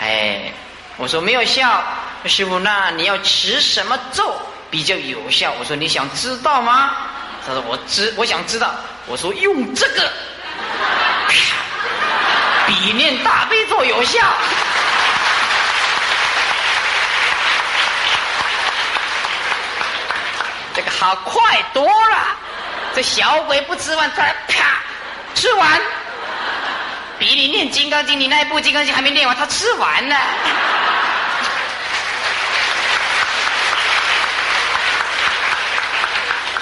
[0.00, 0.52] 哎，
[0.98, 1.82] 我说没有效，
[2.26, 4.40] 师傅，那你要持什么咒？
[4.72, 6.92] 比较有效，我说你想知道吗？
[7.46, 8.74] 他说我知，我想知道。
[9.06, 10.10] 我说用这个，
[12.66, 14.18] 比念大悲咒有效。
[20.74, 22.16] 这个好快多了，
[22.94, 24.80] 这小鬼不吃饭，再啪
[25.34, 25.78] 吃完，
[27.18, 30.16] 比你念金刚经，你那一部金刚经还没念完，他吃完了。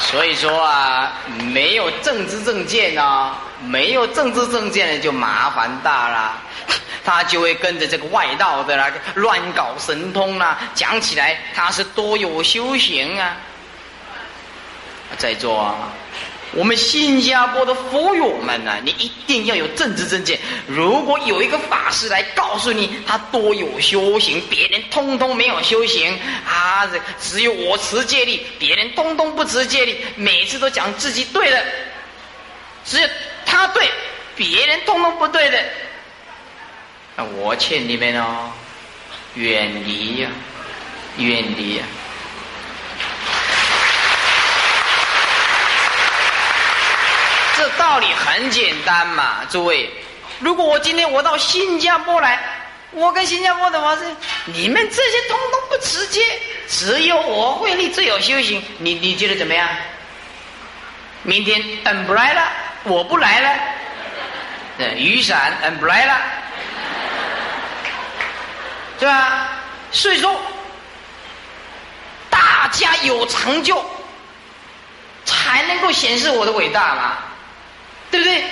[0.01, 1.13] 所以说啊，
[1.53, 3.35] 没有政治正见呢，
[3.65, 6.33] 没有政治正见就麻烦大了，
[7.05, 13.37] 他就会跟着这个外道的啦，乱搞神通啦，讲起来他是多有修行啊，
[15.19, 15.77] 在座啊。
[16.53, 20.39] 我们新加坡的佛友们呢，你一定要有政治正见。
[20.67, 31.65] 如果有一个法师来告诉你他多有修行，别人通通没有修行啊，只有我持戒律，别人通通不持戒律，每次都讲自己对的，
[32.85, 33.09] 只有
[33.47, 33.89] 他对，
[34.35, 35.65] 别人通通不对的，
[37.15, 38.51] 那我劝你们哦，
[39.35, 40.31] 远离呀，
[41.17, 41.85] 远离呀。
[47.61, 49.91] 这道理很简单嘛，诸位。
[50.39, 52.41] 如果我今天我到新加坡来，
[52.91, 56.23] 我跟新加坡的法师，你们这些通通不直接，
[56.67, 58.65] 只有我会力最有修行。
[58.79, 59.69] 你你觉得怎么样？
[61.23, 62.49] 明天嗯不来了，
[62.85, 63.61] 我不来了。
[64.97, 66.17] 雨伞嗯不来了，
[68.99, 69.49] 对吧？
[69.93, 70.35] 所以说，
[72.31, 73.85] 大家有成就，
[75.27, 77.19] 才能够显示我的伟大嘛。
[78.11, 78.45] 对不对？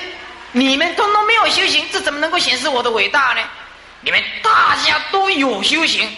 [0.52, 3.42] 你们通通没有修行，这怎么能够显示我的伟大呢？
[4.00, 6.08] 你们大家都有修行，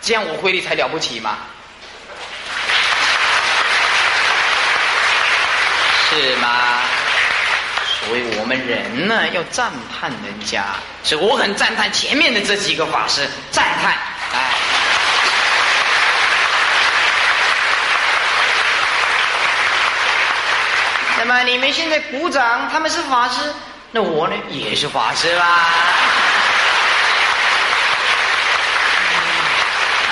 [0.00, 1.36] 这样我慧力才了不起嘛？
[6.10, 6.80] 是吗？
[8.06, 10.64] 所以我们人呢，要赞叹人家。
[11.02, 13.98] 所以我很赞叹前面的这几个法师，赞叹，
[14.32, 14.73] 哎。
[21.26, 23.50] 那么你们现在鼓掌，他们是法师，
[23.92, 25.64] 那我呢也是法师啦。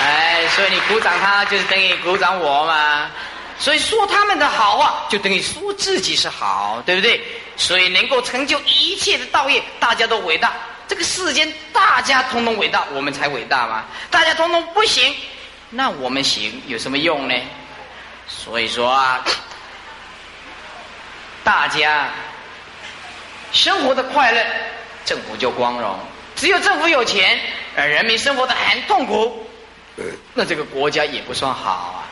[0.01, 3.11] 哎，所以你鼓掌他，就是等于鼓掌我嘛。
[3.59, 7.21] 所以说他们的好话，就等于说自己是好，对不对？
[7.57, 10.51] 所以能够成就一切的道业，大家都伟大。
[10.87, 13.83] 这个世间大家通通伟大，我们才伟大嘛。
[14.09, 15.15] 大家通通不行，
[15.69, 17.35] 那我们行有什么用呢？
[18.27, 19.23] 所以说啊。
[21.43, 22.09] 大家
[23.51, 24.45] 生活的快乐，
[25.05, 25.91] 政府就光荣；
[26.35, 27.39] 只有政府有钱，
[27.75, 29.45] 而人民生活的很痛苦，
[30.33, 32.07] 那这个国家也不算好啊。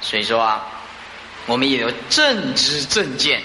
[0.00, 0.66] 所以说啊，
[1.46, 3.42] 我们也有正知正见，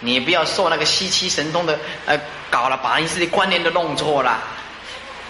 [0.00, 4.38] 你不要受那个西七神通的呃搞了，把你自己观念都弄错了。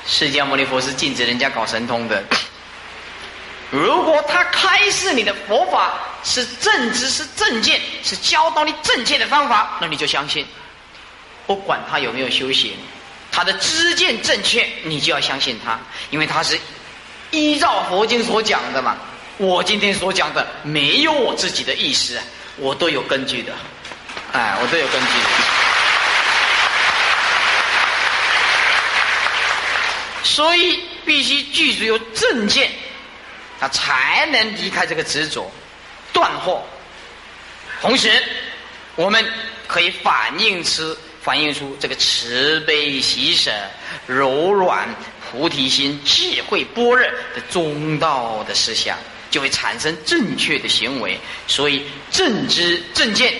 [0.06, 2.22] 释迦牟尼佛是禁止人家搞神通的。
[3.72, 10.46] 如果他开示你的佛法是正知是正见，是教导你正确的方法，那你就相信。
[11.46, 12.74] 不管他有没有修行，
[13.32, 15.80] 他的知见正确，你就要相信他，
[16.10, 16.60] 因为他是
[17.30, 18.94] 依照佛经所讲的嘛。
[19.38, 22.20] 我今天所讲的没有我自己的意思，
[22.58, 23.54] 我都有根据的，
[24.32, 25.28] 哎，我都有根据的。
[30.22, 32.70] 所以必须具足有正见，
[33.62, 35.48] 他才能离开这个执着，
[36.12, 36.58] 断惑。
[37.80, 38.10] 同时，
[38.96, 39.24] 我们
[39.68, 43.52] 可以反映出反映出这个慈悲喜舍、
[44.08, 44.88] 柔软
[45.30, 48.98] 菩提心、智慧般若的中道的思想，
[49.30, 51.16] 就会产生正确的行为。
[51.46, 53.32] 所以，正知正见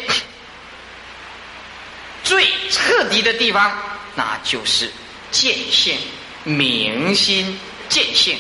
[2.23, 3.77] 最彻底的地方，
[4.15, 4.89] 那就是
[5.33, 5.99] 见性。
[6.45, 7.59] 明心
[7.89, 8.39] 见性，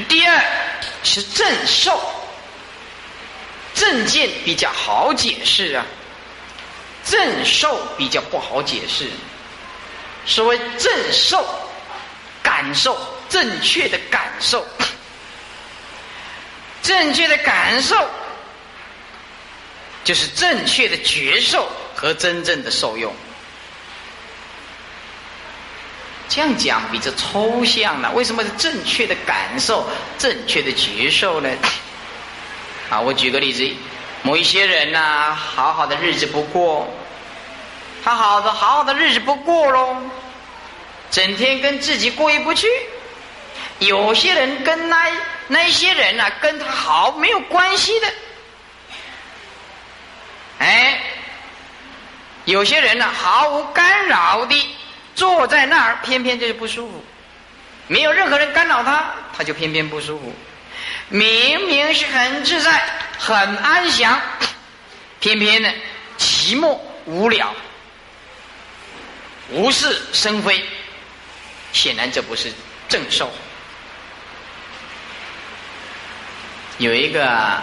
[0.00, 0.44] 第二
[1.02, 2.00] 是正受，
[3.74, 5.84] 正见比较好解释啊，
[7.04, 9.08] 正受比较不好解释。
[10.26, 11.44] 所谓正受，
[12.42, 14.66] 感受正确的感受，
[16.82, 17.96] 正确的感受
[20.04, 23.12] 就是正确的觉受和真正的受用。
[26.28, 29.88] 这样讲比较抽象了，为什么是正确的感受、
[30.18, 31.48] 正确的接受呢？
[32.90, 33.66] 啊，我举个例子，
[34.22, 36.86] 某一些人呐，好好的日子不过，
[38.04, 39.96] 他好的好好的日子不过喽，
[41.10, 42.66] 整天跟自己过意不去。
[43.78, 45.10] 有些人跟那
[45.46, 48.06] 那些人呐，跟他好没有关系的，
[50.58, 51.00] 哎，
[52.44, 54.77] 有些人呢，毫无干扰的。
[55.18, 57.04] 坐在那儿，偏偏就是不舒服。
[57.88, 60.32] 没有任何人干扰他，他就偏偏不舒服。
[61.08, 64.20] 明明是很自在、很安详，
[65.18, 65.68] 偏偏呢
[66.16, 67.52] 寂寞无聊、
[69.50, 70.62] 无事生非。
[71.72, 72.52] 显然这不是
[72.88, 73.28] 正受。
[76.78, 77.60] 有一个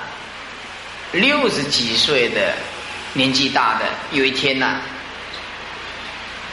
[1.13, 2.53] 六十几岁的
[3.13, 4.81] 年纪大的，有一天呢。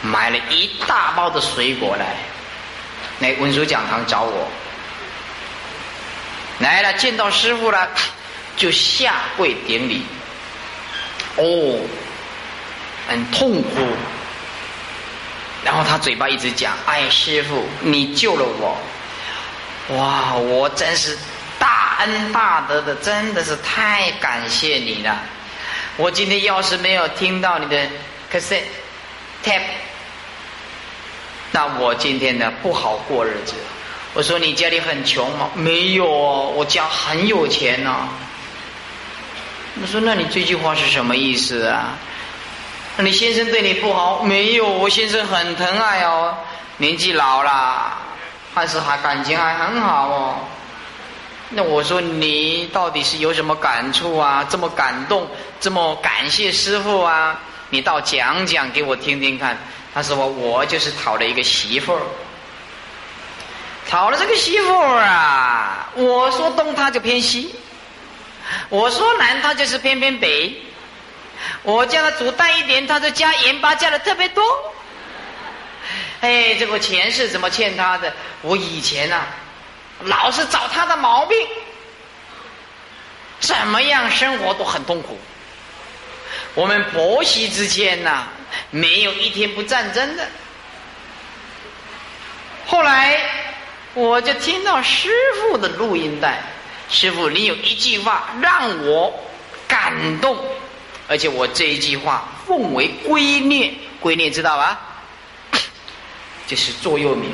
[0.03, 2.17] 买了一大包的水果来，
[3.21, 4.49] 来文殊讲堂找我。
[6.59, 7.89] 来了，见到师傅了，
[8.57, 10.05] 就下跪顶礼。
[11.37, 11.79] 哦，
[13.09, 13.69] 很痛苦。
[15.65, 18.77] 然后他嘴巴一直讲：“哎，师傅，你救了我！
[19.97, 21.17] 哇，我真是
[21.59, 25.21] 大恩大德的，真的是太感谢你了。
[25.97, 27.89] 我今天要是没有听到你的，
[28.31, 28.61] 可是
[29.45, 29.63] ，tap。”
[31.53, 33.55] 那我今天呢不好过日子。
[34.15, 35.51] 我说你家里很穷吗？
[35.55, 38.09] 没有哦，我家很有钱呐。
[39.81, 41.95] 我说那你这句话是什么意思啊？
[42.97, 44.23] 那你先生对你不好？
[44.23, 46.37] 没有，我先生很疼爱哦。
[46.77, 47.97] 年纪老了，
[48.55, 50.37] 但是还感情还很好哦。
[51.51, 54.47] 那我说你到底是有什么感触啊？
[54.51, 55.27] 这么感动，
[55.61, 57.39] 这么感谢师傅啊？
[57.71, 59.57] 你倒讲讲给我听听看。
[59.95, 62.01] 他说：“我就是讨了一个媳妇儿，
[63.87, 65.91] 讨了这个媳妇儿啊！
[65.95, 67.55] 我说东他就偏西，
[68.71, 70.57] 我说南他就是偏偏北。
[71.63, 74.43] 我叫他煮淡一点，他就加盐巴加的特别多。
[76.23, 78.11] 哎，这个钱是怎么欠他的？
[78.41, 79.21] 我以前呐，
[80.05, 81.37] 老是找他的毛病，
[83.41, 85.19] 怎么样生活都很痛苦。
[86.55, 88.27] 我们婆媳之间呐。”
[88.71, 90.27] 没有一天不战争的。
[92.67, 93.21] 后来
[93.95, 95.11] 我就听到师
[95.41, 96.41] 傅的录音带，
[96.89, 99.13] 师傅，你有一句话让我
[99.69, 100.37] 感动，
[101.09, 104.81] 而且我这一句话奉为圭臬，圭臬知道吧？
[106.47, 107.31] 就是座右铭。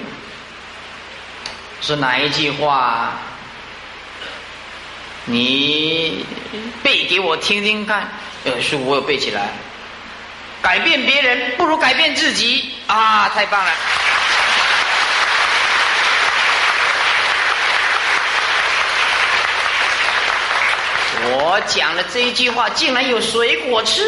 [1.80, 3.12] 是哪一句话？
[5.26, 6.24] 你
[6.82, 8.08] 背给我听听看。
[8.44, 9.52] 呃，师傅，我有背起来。
[10.68, 13.26] 改变别人不如改变自己啊！
[13.34, 13.70] 太棒了！
[21.30, 24.02] 我讲的这一句话竟然有水果吃，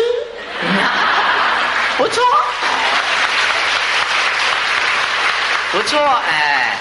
[1.96, 2.22] 不错，
[5.72, 5.98] 不错，
[6.30, 6.76] 哎，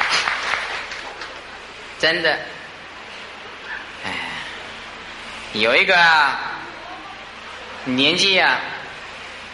[2.02, 2.38] 真的，
[4.06, 4.12] 哎，
[5.54, 5.96] 有一个
[7.86, 8.60] 年纪啊。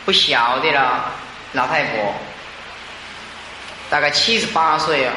[0.06, 1.12] 不小的了，
[1.54, 2.14] 老太婆，
[3.90, 5.14] 大概七十八岁啊，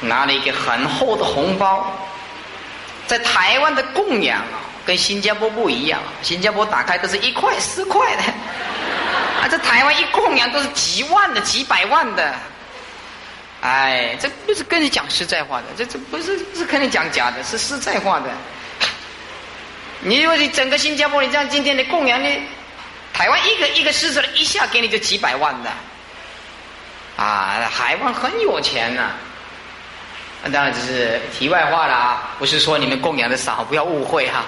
[0.00, 1.90] 拿了一个很厚的红包，
[3.06, 8.22] 在台湾的供养啊，跟新加坡不一样，新加坡打开都是一块十块的，
[9.40, 12.34] 啊，在台湾一供养都是几万的、几百万的，
[13.62, 18.26] 哎，这不是跟你讲实在话的，这这不是不是跟你讲假的，是实在话的。
[20.02, 22.42] 你说你整个新加坡，你这样今天的供养你。
[23.12, 25.70] 台湾一个一个狮子，一下给你就几百万的，
[27.16, 29.10] 啊，海湾很有钱呐。
[30.42, 34.44] 那当然只是题外话了啊，不是说你们供养的少，不要误会哈。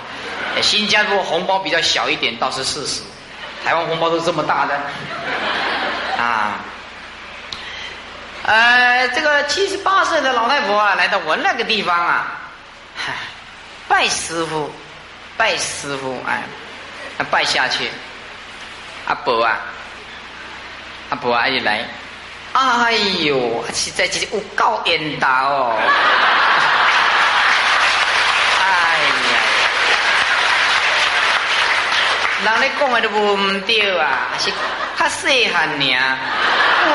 [0.63, 3.03] 新加坡红包比较小一点，倒是事实。
[3.63, 4.75] 台湾红包都这么大的
[6.17, 6.61] 啊。
[8.45, 12.41] 呃，这个七十八岁的老太婆啊，来到我那个地方啊，
[13.87, 14.73] 拜师傅，
[15.37, 16.43] 拜师傅，哎，
[17.31, 17.91] 拜下去。
[19.07, 19.59] 阿伯啊，
[21.11, 21.85] 阿伯啊，姨来，
[22.53, 25.75] 哎呦，实在是有够严大哦！
[28.61, 28.65] 哎
[29.33, 29.35] 呀，
[32.45, 34.51] 人咧讲的都唔对啊，是
[34.99, 36.17] 较细汉尔，
[36.87, 36.89] 哦。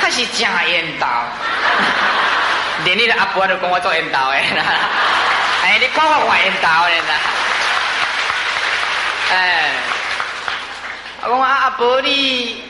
[0.00, 1.06] 他是真缘投，
[2.84, 4.64] 连你的阿婆都讲我做缘投的 啦。
[5.64, 7.14] 哎，你讲我坏缘投的啦。
[9.30, 9.70] 哎，
[11.24, 12.64] 我讲阿阿伯，你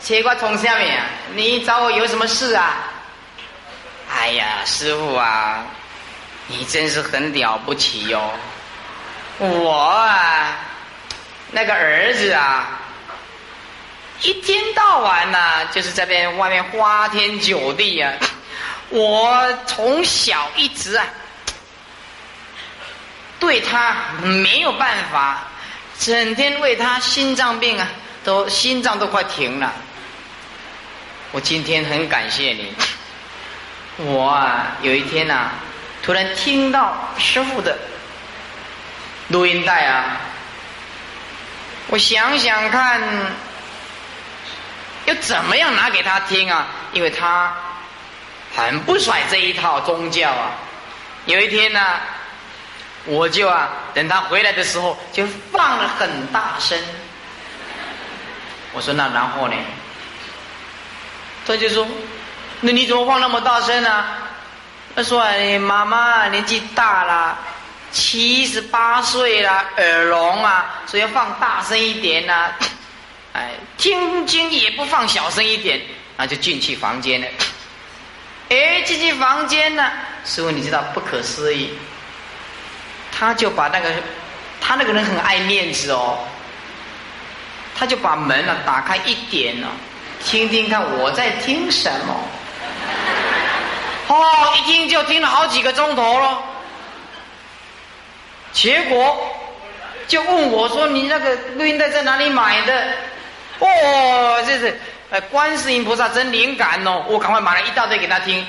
[0.00, 1.06] 找我从下面啊？
[1.34, 2.76] 你找我有什么事啊？
[4.14, 5.64] 哎呀，师傅啊，
[6.46, 8.30] 你真是很了不起哟！
[9.38, 10.56] 我啊，
[11.50, 12.68] 那个儿子啊。
[14.22, 18.12] 一天到晚呐，就是这边外面花天酒地啊！
[18.90, 21.04] 我从小一直啊，
[23.40, 25.47] 对他没有办法，
[25.98, 27.88] 整天为他心脏病啊，
[28.24, 29.72] 都心脏都快停了。
[31.32, 32.72] 我今天很感谢你，
[33.96, 35.50] 我啊有一天呐，
[36.02, 37.76] 突然听到师傅的
[39.28, 40.16] 录音带啊，
[41.88, 43.02] 我想想看。
[45.06, 46.66] 要怎么样拿给他听啊？
[46.92, 47.50] 因为他
[48.54, 50.52] 很不甩这一套宗教啊。
[51.24, 51.80] 有一天呢，
[53.08, 56.78] 我就啊等他回来的时候，就放了很大声。
[58.72, 59.54] 我说那然后呢？
[61.46, 61.88] 他就说
[62.60, 64.04] ：“那你怎么放那么大声呢？”
[64.94, 67.38] 他说：“哎，妈妈年纪大了，
[67.90, 72.50] 七十八岁了，耳聋啊，所以要放大声一点呐。”
[73.32, 75.80] 哎，听经也不放小声一点，
[76.18, 77.26] 那就进去房间了。
[78.50, 79.90] 哎，进去房间呢，
[80.26, 81.70] 师傅你知道不可思议，
[83.18, 83.90] 他就把那个，
[84.60, 86.18] 他那个人很爱面子哦，
[87.74, 89.66] 他就把门呢打开一点呢，
[90.22, 92.14] 听听看我在听什么。
[94.06, 96.38] 哦，一听就听了好几个钟头了，
[98.52, 99.36] 结果
[100.06, 102.92] 就问我说：“你那个录音带在哪里买的？”
[103.58, 107.04] 哦，这是，呃，观世音菩萨真灵感哦！
[107.08, 108.46] 我赶快买了一大堆给他听。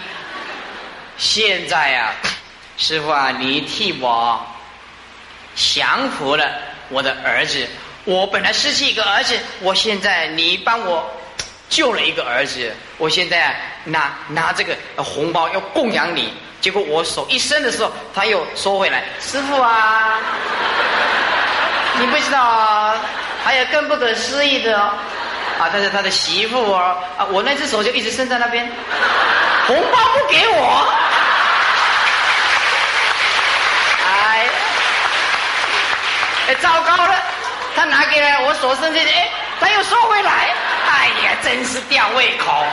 [1.17, 2.13] 现在啊，
[2.77, 4.39] 师傅啊，你替我
[5.59, 6.49] 降服了
[6.87, 7.67] 我的儿子。
[8.05, 11.05] 我本来失去一个儿子，我现在你帮我
[11.69, 12.73] 救了一个儿子。
[12.97, 13.53] 我现在
[13.83, 19.03] 拿拿这个红包要供养你，结果我手一伸的时候，他又收回来。
[19.19, 20.19] 师傅啊，
[21.99, 22.95] 你不知道。
[23.41, 24.91] 还有更不可思议的哦，
[25.59, 28.69] 啊，他是他的媳妇哦，啊，我那只手就一直伸在那边，
[29.65, 30.93] 红包不给我，
[34.05, 34.49] 哎，
[36.55, 37.15] 糟糕了，
[37.75, 39.29] 他拿给了我手伸进去，哎，
[39.59, 40.53] 他又收回来，
[40.91, 42.65] 哎呀，真是吊胃口，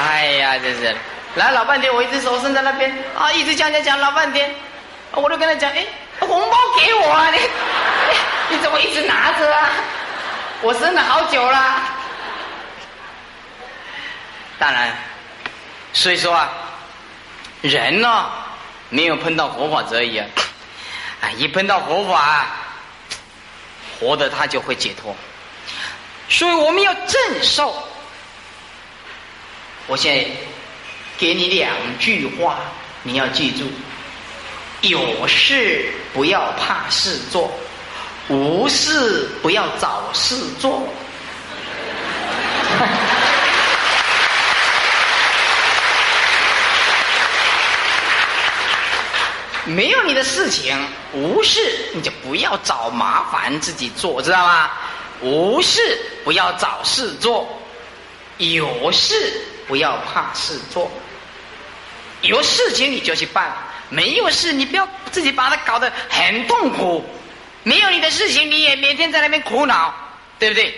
[0.00, 0.96] 哎呀，真是，
[1.34, 4.54] 来老半天，我一只手伸在那边，啊，一直讲讲讲老半天。
[5.12, 5.86] 我都跟他讲，哎，
[6.20, 7.30] 红包给我啊！
[7.30, 7.40] 你
[8.50, 9.70] 你怎么一直拿着啊？
[10.60, 11.58] 我伸了好久了。
[14.58, 14.92] 当然，
[15.94, 16.50] 所以说啊，
[17.62, 18.30] 人呢，
[18.90, 20.26] 没有碰到佛法则已啊，
[21.20, 22.46] 啊，一碰到佛法，
[23.98, 25.14] 活的他就会解脱。
[26.28, 27.74] 所以我们要正受。
[29.86, 30.30] 我现在
[31.18, 32.58] 给你两句话，
[33.02, 33.66] 你要记住。
[34.82, 37.50] 有事不要怕事做，
[38.28, 40.86] 无事不要找事做。
[49.68, 50.76] 没有你的事情，
[51.12, 51.60] 无事
[51.92, 54.70] 你就不要找麻烦自己做，知道吗？
[55.20, 55.80] 无事
[56.24, 57.46] 不要找事做，
[58.38, 60.90] 有事不要怕事做，
[62.22, 63.56] 有事情你就去办。
[63.90, 67.04] 没有事，你不要自己把它搞得很痛苦。
[67.62, 69.94] 没有你的事情，你也每天在那边苦恼，
[70.38, 70.74] 对不对？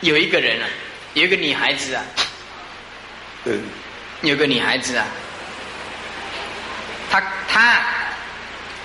[0.00, 0.68] 有一个人啊，
[1.14, 2.04] 有一个女孩子啊，
[4.22, 5.06] 有个女孩子啊，
[7.12, 7.76] 她她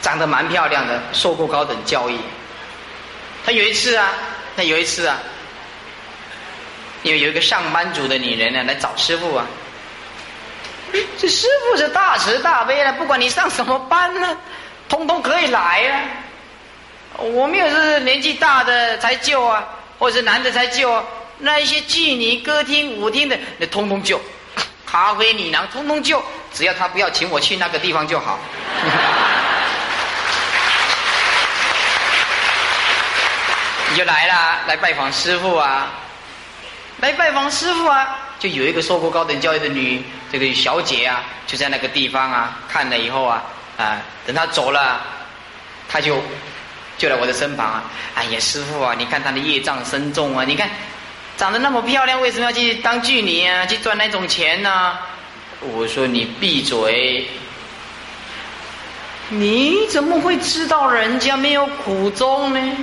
[0.02, 2.18] 长得蛮漂亮的，受过高等教育。
[3.46, 4.10] 他有一次啊，
[4.58, 5.18] 他有一次啊，
[7.04, 9.46] 因为有一个上班族的女人呢来找师傅啊。
[11.18, 14.38] 这师傅是大慈大悲的，不管你上什么班呢，
[14.90, 16.04] 通通可以来啊。
[17.20, 19.66] 我们有是年纪大的才救啊，
[19.98, 21.02] 或者是男的才救啊。
[21.40, 24.22] 那一些妓女、歌厅、舞厅的，那通通救。
[24.90, 26.24] 咖啡女郎通通就，
[26.54, 28.40] 只要他不要请我去那个地方就好。
[33.92, 35.88] 你就来了，来拜访师傅啊，
[37.02, 38.20] 来拜访师傅啊。
[38.40, 43.42] 就有一个受过高等教育的女这个小姐啊，就在那个地方啊，看了以后啊，
[43.78, 45.02] 啊，等她走了，
[45.90, 46.22] 她就
[47.00, 47.84] 就来我的身旁啊。
[48.14, 50.70] 哎呀，师傅啊，你看她的业障深重啊，你看
[51.38, 53.66] 长得那么漂亮，为什么要去当妓女啊？
[53.68, 54.98] 去赚那种钱呢？
[55.62, 57.28] 我说你闭嘴！
[59.30, 62.78] 你怎么会知道人家没有苦衷呢？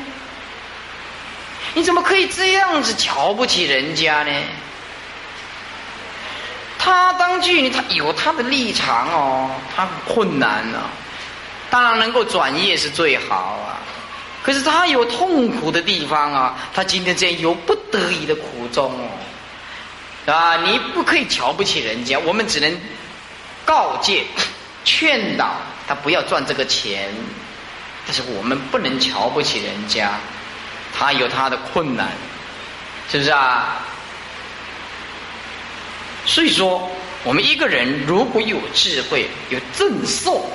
[1.74, 4.32] 你怎么可以这样子瞧不起人家呢？
[6.78, 10.78] 他当妓女，他有他的立场哦，他困难呢，
[11.70, 13.34] 当然能够转业是最好
[13.66, 13.82] 啊。
[14.44, 22.78] 可是他有痛苦的地方啊，他今天这样有不得已的苦衷哦，啊，你不可以瞧不起人家，我们只能
[23.64, 24.22] 告诫、
[24.84, 25.54] 劝导
[25.88, 27.10] 他不要赚这个钱，
[28.06, 30.12] 但是我们不能瞧不起人家，
[30.94, 32.12] 他有他的困难，
[33.10, 33.78] 是不是啊？
[36.26, 36.90] 所以说，
[37.22, 40.46] 我们一个人如果有智慧、有正受，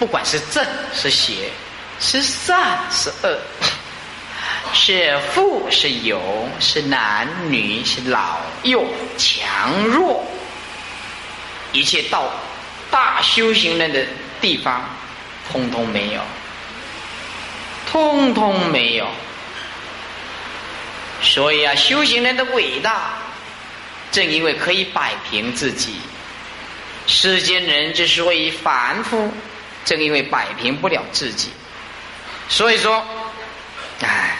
[0.00, 1.50] 不管是正是邪，
[2.00, 3.38] 是善是恶，
[4.72, 6.20] 是富是有，
[6.60, 8.84] 是男女是老幼
[9.16, 10.24] 强弱，
[11.72, 12.30] 一切到
[12.90, 14.06] 大修行人的
[14.40, 14.84] 地方，
[15.50, 16.20] 通通没有，
[17.90, 19.08] 通通没有。
[21.22, 23.12] 所以啊，修行人的伟大。
[24.10, 25.96] 正因为可以摆平自己，
[27.08, 29.32] 世间人之所以凡夫，
[29.84, 31.50] 正因为摆平不了自己。
[32.48, 33.04] 所以说，
[34.00, 34.36] 哎，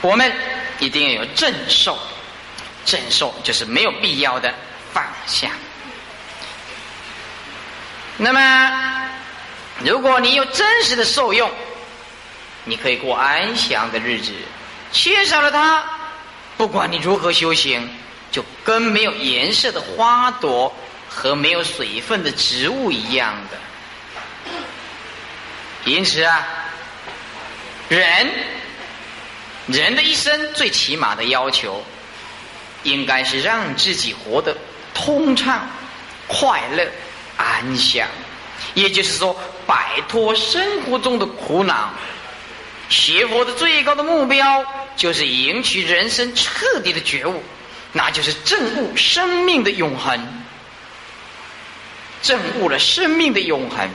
[0.00, 0.32] 我们
[0.78, 1.98] 一定要有正受，
[2.84, 4.52] 正受就是没有必要的
[4.92, 5.50] 放下。
[8.16, 9.08] 那么，
[9.84, 11.50] 如果你有真实的受用，
[12.64, 14.32] 你可以过安详的日子；
[14.92, 15.84] 缺少了它。
[16.56, 17.88] 不管你如何修行，
[18.32, 20.74] 就跟没有颜色的花朵
[21.08, 23.56] 和没有水分的植物一样的。
[25.88, 26.46] 因此啊，
[27.88, 28.30] 人
[29.66, 31.84] 人的一生最起码的要求，
[32.82, 34.56] 应该是让自己活得
[34.94, 35.68] 通畅、
[36.26, 36.86] 快乐、
[37.36, 38.06] 安详。
[38.74, 39.34] 也就是说，
[39.66, 41.92] 摆脱生活中的苦恼。
[42.88, 44.64] 学佛的最高的目标。
[44.98, 47.40] 就是赢取人生彻底的觉悟，
[47.92, 50.42] 那就是证悟生命的永恒，
[52.20, 53.88] 证悟了生命的永恒。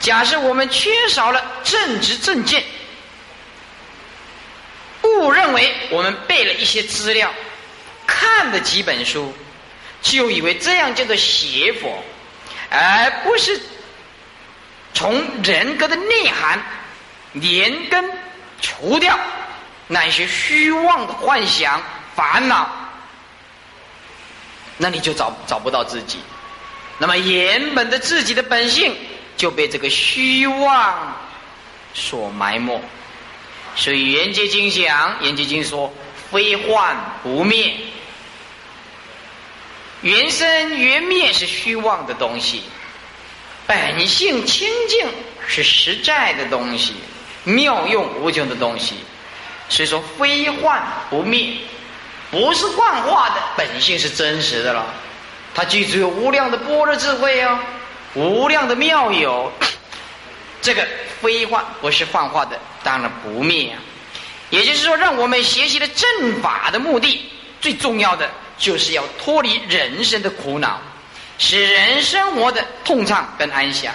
[0.00, 2.64] 假设我们缺少了正直正见，
[5.02, 7.30] 误认为我们背了一些资料，
[8.06, 9.32] 看了几本书，
[10.00, 12.02] 就以为这样叫做邪佛，
[12.70, 13.60] 而不是
[14.94, 16.58] 从人格的内涵
[17.34, 18.10] 连根
[18.60, 19.18] 除掉。
[19.86, 21.82] 那些虚妄的幻想、
[22.14, 22.70] 烦恼，
[24.76, 26.20] 那你就找找不到自己。
[26.98, 28.96] 那么原本的自己的本性
[29.40, 31.16] 就被这个虚妄
[31.94, 32.78] 所埋没。
[33.74, 35.90] 所以《圆觉经》讲，《圆觉经》说
[36.30, 37.72] ：“非幻不灭，
[40.02, 42.64] 原生原灭是虚妄的东西，
[43.66, 45.08] 本性清净
[45.48, 46.92] 是实在的东西，
[47.44, 48.96] 妙用无穷的东西。”
[49.70, 51.54] 所以说，非幻不灭，
[52.30, 54.84] 不是幻化的，本性是真实的了。
[55.54, 57.58] 它具足有无量的般若智慧哦，
[58.14, 59.52] 无量的妙有。
[60.62, 60.86] 这个
[61.22, 63.80] 非幻不是幻化的，当然不灭啊。
[64.50, 67.24] 也就是说，让我们学习的正法的目的，
[67.60, 70.78] 最重要的就是要脱离人生的苦恼，
[71.38, 73.94] 使人生活的通畅跟安详。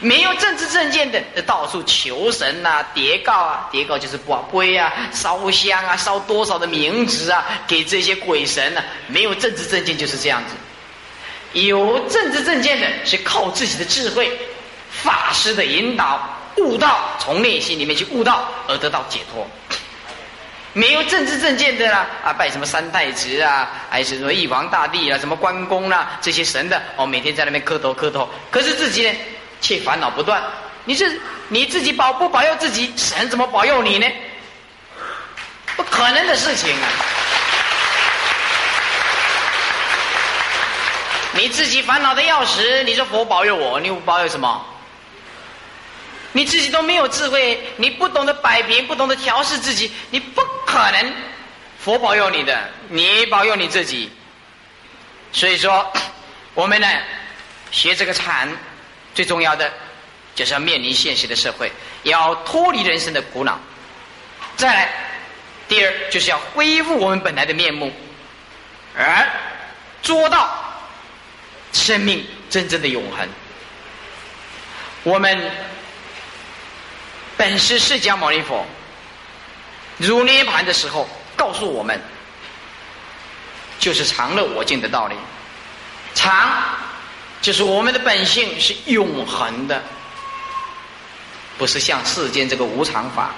[0.00, 8.84] 没有政治正见的，到处求神呐、叠告啊，叠告就是挂龟啊、烧香啊、烧多少的名纸啊，给这些鬼神呢。
[9.08, 10.54] 没有政治正见就是这样子，
[11.52, 14.30] 有政治正见的是靠自己的智慧、
[14.90, 16.20] 法师的引导
[16.56, 19.46] 悟道，从内心里面去悟道而得到解脱。
[20.74, 28.26] 没有政治正见的啦，啊，拜什么三太子啊，还是什么玉皇大帝啊，什么关公啦，这些神的哦，每天在那边磕头磕头。
[28.50, 29.14] 可是自己呢，
[29.60, 30.42] 却烦恼不断。
[30.84, 34.06] 你是你自己保不保佑自己，神怎么保佑你呢？
[35.76, 36.88] 不可能的事情啊！
[41.42, 44.64] 你自己烦恼的要死，你说佛保佑我，你保佑什么？
[46.30, 51.12] 你自己都没有智慧，你不懂得摆平，不懂得调试自己，你不可能
[51.80, 52.56] 佛保佑你的，
[52.88, 54.08] 你保佑你自己。
[55.32, 55.92] 所以说，
[56.54, 56.86] 我们呢
[57.72, 58.48] 学这个禅，
[59.12, 59.68] 最重要的
[60.36, 61.72] 就是要面临现实的社会，
[62.04, 63.58] 要脱离人生的苦恼。
[64.56, 64.88] 再来，
[65.66, 67.92] 第二就是要恢复我们本来的面目，
[68.96, 69.28] 而
[70.02, 70.71] 做到
[71.72, 73.28] 生命真正的永恒。
[75.02, 75.50] 我们。
[77.34, 78.64] 本师释迦牟尼佛
[79.96, 82.00] 入涅盘的时候，告诉我们，
[83.80, 85.16] 就是常乐我净的道理。
[86.14, 86.62] 常
[87.40, 89.82] 就是我们的本性是永恒的，
[91.58, 93.32] 不是像世间这个无常法。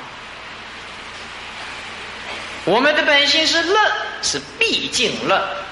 [2.67, 5.64] 我们的本性是乐，是毕竟乐。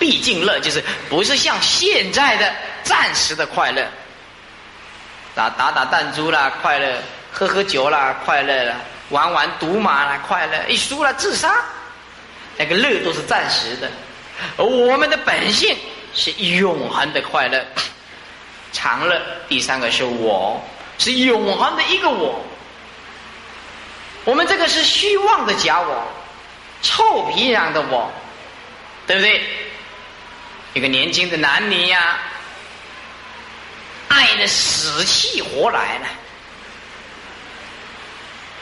[0.00, 3.86] 毕竟乐就是不是像现在的暂时的快乐。
[5.32, 6.96] 打打打弹珠啦，快乐；
[7.30, 8.74] 喝喝酒啦，快乐啦；
[9.10, 11.54] 玩玩赌马啦，快乐；一输了自杀，
[12.56, 13.88] 那个乐都是暂时的。
[14.56, 15.76] 而我们的本性
[16.14, 17.64] 是永恒的快乐、
[18.72, 19.20] 长乐。
[19.48, 20.60] 第三个是我，
[20.98, 22.44] 是永恒的一个我。
[24.24, 26.06] 我们这个是虚妄的假我，
[26.82, 28.10] 臭皮囊的我，
[29.06, 29.42] 对不对？
[30.74, 32.18] 一个年轻的男女呀。
[34.08, 36.06] 爱的死气活来了。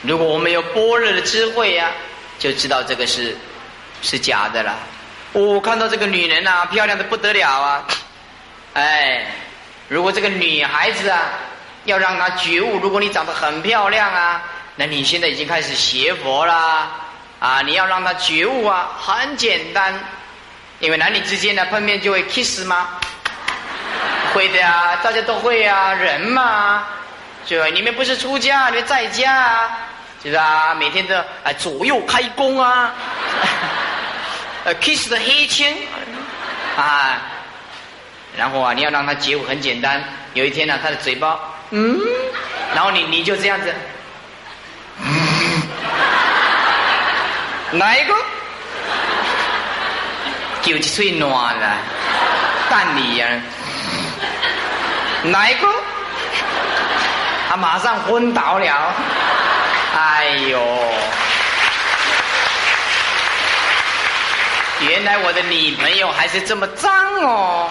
[0.02, 1.90] 如果我们有般若的智慧呀，
[2.38, 3.34] 就知道这个是
[4.02, 4.76] 是假的了。
[5.32, 7.86] 我看到这个女人啊，漂亮的不得了啊！
[8.74, 9.26] 哎，
[9.88, 11.30] 如果这个女孩子啊，
[11.84, 14.42] 要让她觉悟，如果你长得很漂亮啊，
[14.76, 16.90] 那你现在已经开始学佛啦
[17.40, 17.62] 啊！
[17.62, 19.98] 你要让她觉悟啊，很简单，
[20.80, 22.88] 因为男女之间呢碰面就会 kiss 吗？
[24.32, 26.84] 会的呀，大家都会啊，人嘛，
[27.46, 27.66] 就？
[27.68, 29.70] 你们不是出家，你们在家啊，
[30.22, 30.74] 就是啊？
[30.74, 32.92] 每天都啊左右开弓啊，
[34.64, 35.74] 呃，kiss 的黑青
[36.76, 37.20] 啊，
[38.36, 40.04] 然后啊，你要让他觉悟很简单。
[40.34, 41.98] 有一天呢，他的嘴巴嗯，
[42.74, 43.74] 然后你你就这样子，
[47.72, 48.14] 哪一个？
[50.68, 51.76] 就嘴暖了，
[52.68, 53.26] 干你呀！
[55.24, 55.66] 哪一个？
[57.48, 58.94] 他马上昏倒了。
[59.96, 60.60] 哎呦！
[64.80, 66.92] 原来我的女朋友还是这么脏
[67.22, 67.70] 哦。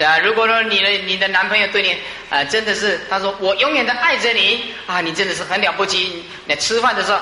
[0.00, 1.96] 啊，如果说你的你的男朋友对你
[2.28, 6.26] 啊，真的是他说我永远的爱着你啊，你真的是很了不起。
[6.44, 7.18] 你吃饭的时候，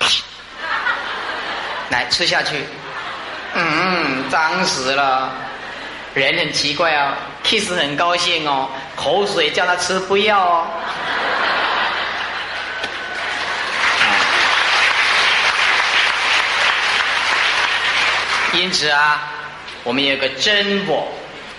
[1.88, 2.62] 来吃下去，
[3.54, 5.32] 嗯，脏死了。
[6.14, 10.66] 人很奇怪哦，kiss 很高兴哦，口水叫他吃不要哦。
[18.54, 19.30] 因此啊，
[19.84, 21.06] 我们有个真我，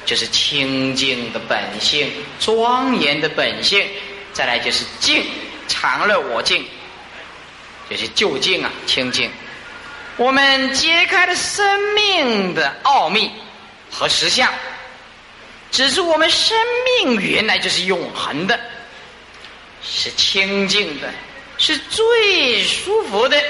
[0.06, 3.86] 就是清净的本性、庄严的本性；
[4.34, 5.24] 再来就是净，
[5.68, 6.66] 常乐我净，
[7.90, 9.32] 就是究竟啊，清净。
[10.20, 11.66] 我们揭开了生
[11.96, 13.32] 命的奥秘。
[13.92, 14.54] 和实相，
[15.72, 16.56] 指出我们生
[17.02, 18.58] 命原来就是永恒的，
[19.82, 21.12] 是清净的，
[21.58, 23.42] 是最舒服的，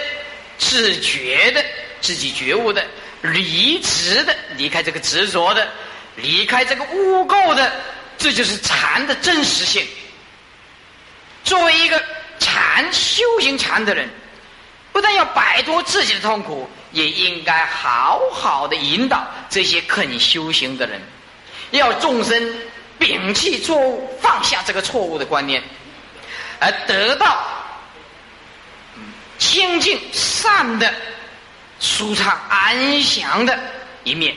[0.57, 1.63] 自觉的，
[1.99, 2.85] 自己觉悟的，
[3.21, 5.67] 离执的，离开这个执着的，
[6.15, 7.69] 离开这个污垢的，
[8.17, 9.85] 这就是禅的真实性。
[11.43, 12.01] 作为一个
[12.39, 14.09] 禅修行禅的人，
[14.99, 16.69] 不但要摆脱自己的痛苦。
[16.91, 20.99] 也应该好好的引导这些肯修行的人，
[21.69, 22.35] 要众生
[22.99, 25.63] 摒弃错误，放下这个错误的观念，
[26.59, 27.45] 而得到
[29.37, 30.91] 清净善的、
[31.79, 33.57] 舒畅安详的
[34.03, 34.35] 一面，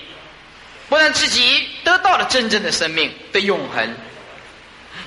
[0.90, 3.96] 不但自己得到了真正的生命的永恒，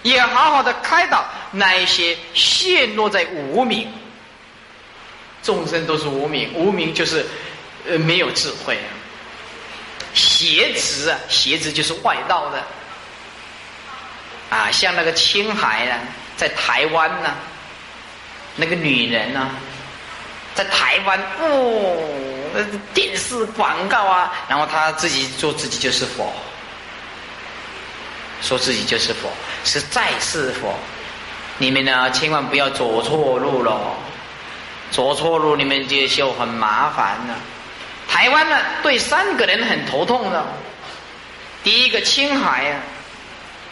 [0.01, 3.88] 也好好的开导那一些陷落在无名。
[5.46, 7.26] 众生都是无名，无名就是
[7.88, 8.89] 呃没有智慧啊，
[10.14, 12.62] 邪执啊，邪执就是外道的。
[14.50, 15.96] 啊，像那个青海呢，
[16.38, 17.34] 在台湾呢，
[18.56, 19.50] 那个女人呢，
[20.54, 21.98] 在台湾哦，
[22.93, 26.32] 电视广告啊，然后他自己说自己就是佛，
[28.41, 29.30] 说自己就是佛，
[29.64, 30.74] 是在世佛。
[31.58, 33.96] 你们呢，千万不要走错路了，
[34.96, 37.36] 走错路你们就很麻烦了。
[38.08, 40.46] 台湾呢，对三个人很头痛的，
[41.66, 42.80] 第一个青海啊，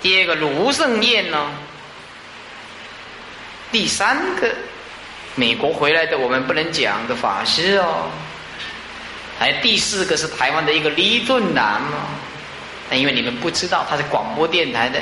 [0.01, 1.49] 第二个卢胜彦呢，
[3.71, 4.53] 第三个
[5.35, 8.09] 美国回来的我们不能讲的法师哦，
[9.39, 12.03] 还第四个是台湾的一个李俊南哦，
[12.89, 15.01] 但因为你们不知道他是广播电台的。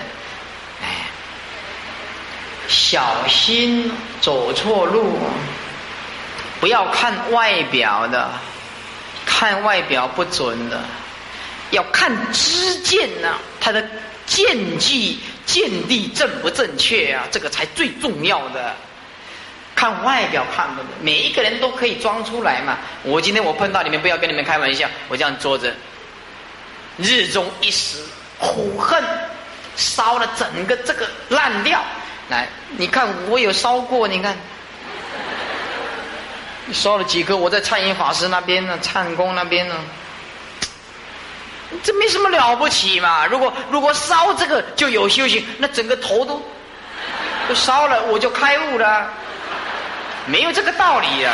[2.67, 3.91] 小心
[4.21, 5.17] 走错路，
[6.61, 8.29] 不要看外表的，
[9.25, 10.79] 看外表不准的，
[11.71, 13.83] 要看知见呐，他的
[14.27, 18.73] 见地见地正不正确啊，这个才最重要的。
[19.73, 22.77] 看外表看不，每一个人都可以装出来嘛。
[23.01, 25.73] 我今天我碰到你们，不要跟你们开玩笑，我这样坐着，
[26.97, 27.97] 日中一时
[28.37, 29.03] 苦恨，
[29.75, 31.81] 烧了整个这个烂掉。
[32.29, 32.47] 来，
[32.77, 34.37] 你看我有烧过，你看，
[36.71, 37.35] 烧了几颗？
[37.35, 39.75] 我在灿音法师那边呢，灿公那边呢，
[41.83, 43.25] 这没什么了不起嘛。
[43.25, 46.41] 如果如果烧这个就有修行，那整个头都
[47.47, 49.09] 都烧了，我就开悟了，
[50.25, 51.33] 没有这个道理呀。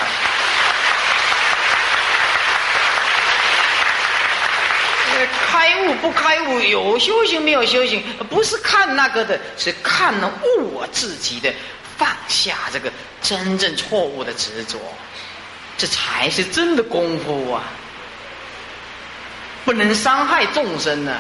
[5.50, 11.52] 开悟不开悟，有修行没有修行，不是看那个的，是看悟我自己的
[11.98, 14.78] 放下这个真正错误的执着，
[15.78, 17.64] 这才是真的功夫啊！
[19.64, 21.20] 不能伤害众生呢，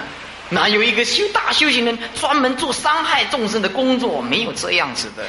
[0.49, 4.22] 哪有一个修大修行人专门做伤害众生的工作？
[4.22, 5.24] 没有这样子的，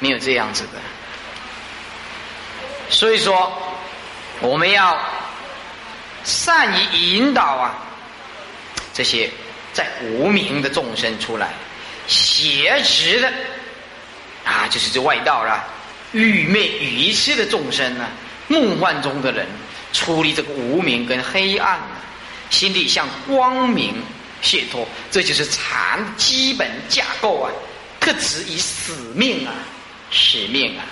[0.00, 0.80] 没有这样子的。
[2.90, 3.52] 所以说，
[4.40, 4.98] 我们要。
[6.26, 7.74] 善于引导啊，
[8.94, 9.30] 这些
[9.74, 11.50] 在无名的众生出来，
[12.06, 13.30] 邪执的
[14.42, 15.62] 啊，就是这外道了，
[16.12, 18.08] 愚昧愚痴的众生呢，
[18.48, 19.46] 梦幻中的人，
[19.92, 21.78] 出离这个无名跟黑暗，
[22.50, 23.94] 心里向光明
[24.42, 27.50] 解脱，这就是禅基本架构啊，
[28.00, 29.52] 特指以使命啊，
[30.10, 30.84] 使命啊，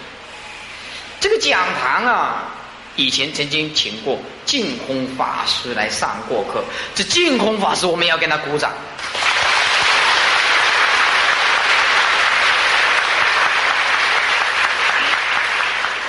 [1.20, 2.48] 这个讲堂啊。
[2.94, 6.62] 以前曾经请过净空法师来上过课，
[6.94, 8.70] 这净空法师我们要跟他鼓掌。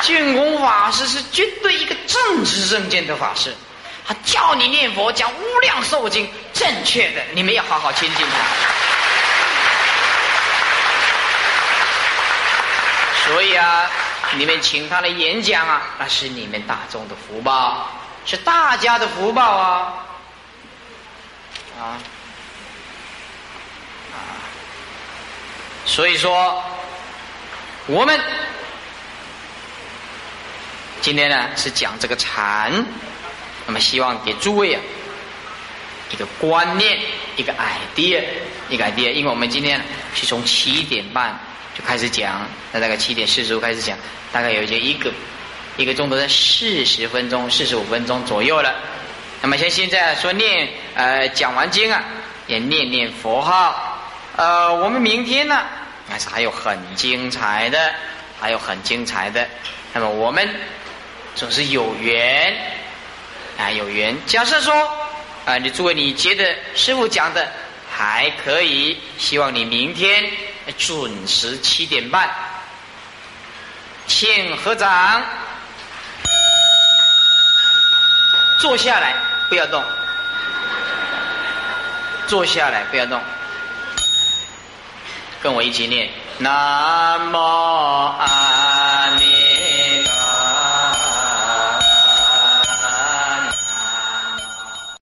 [0.04, 3.56] 净空法师是绝对一个正直正见的法师，
[4.08, 8.38] 他教你念佛讲无量寿经，正确的，你们要好好亲近他。
[13.26, 13.90] 所以啊。
[14.36, 17.88] 你们请他来演讲啊，那是你们大众的福报，
[18.26, 19.94] 是大家的福报啊！
[21.80, 22.02] 啊
[24.12, 24.18] 啊！
[25.86, 26.64] 所以说，
[27.86, 28.20] 我们
[31.04, 32.72] 今天呢是讲这个禅，
[33.68, 34.80] 那么希望给诸位啊
[36.10, 36.98] 一个观念，
[37.36, 38.24] 一个 idea，
[38.70, 39.82] 一个 idea，因为我们今天
[40.16, 41.38] 是从七点半
[41.78, 43.98] 就开始讲，那大概七点四十五开始讲。
[44.32, 45.12] 大概有一个
[45.76, 48.74] 一个钟头在四十分钟、四十五分钟左右了。
[49.42, 52.02] 那么像现在说念呃讲完经啊，
[52.48, 54.00] 也念念佛号。
[54.38, 55.64] 呃，我们明天呢，
[56.10, 57.94] 还是还有很精彩的，
[58.40, 59.46] 还有很精彩的。
[59.92, 60.48] 那么我们
[61.36, 62.56] 总是有缘
[63.58, 64.16] 啊，有缘。
[64.26, 64.74] 假设说
[65.46, 67.52] 啊，你诸位你觉得师傅讲的
[67.92, 70.24] 还可以，希望你明天
[70.78, 72.30] 准时七点半。
[74.06, 75.22] 请合掌，
[78.60, 79.16] 坐下来，
[79.50, 79.84] 不要动。
[82.28, 83.22] 坐下来，不要动。
[85.42, 89.33] 跟我一起念：南无阿弥。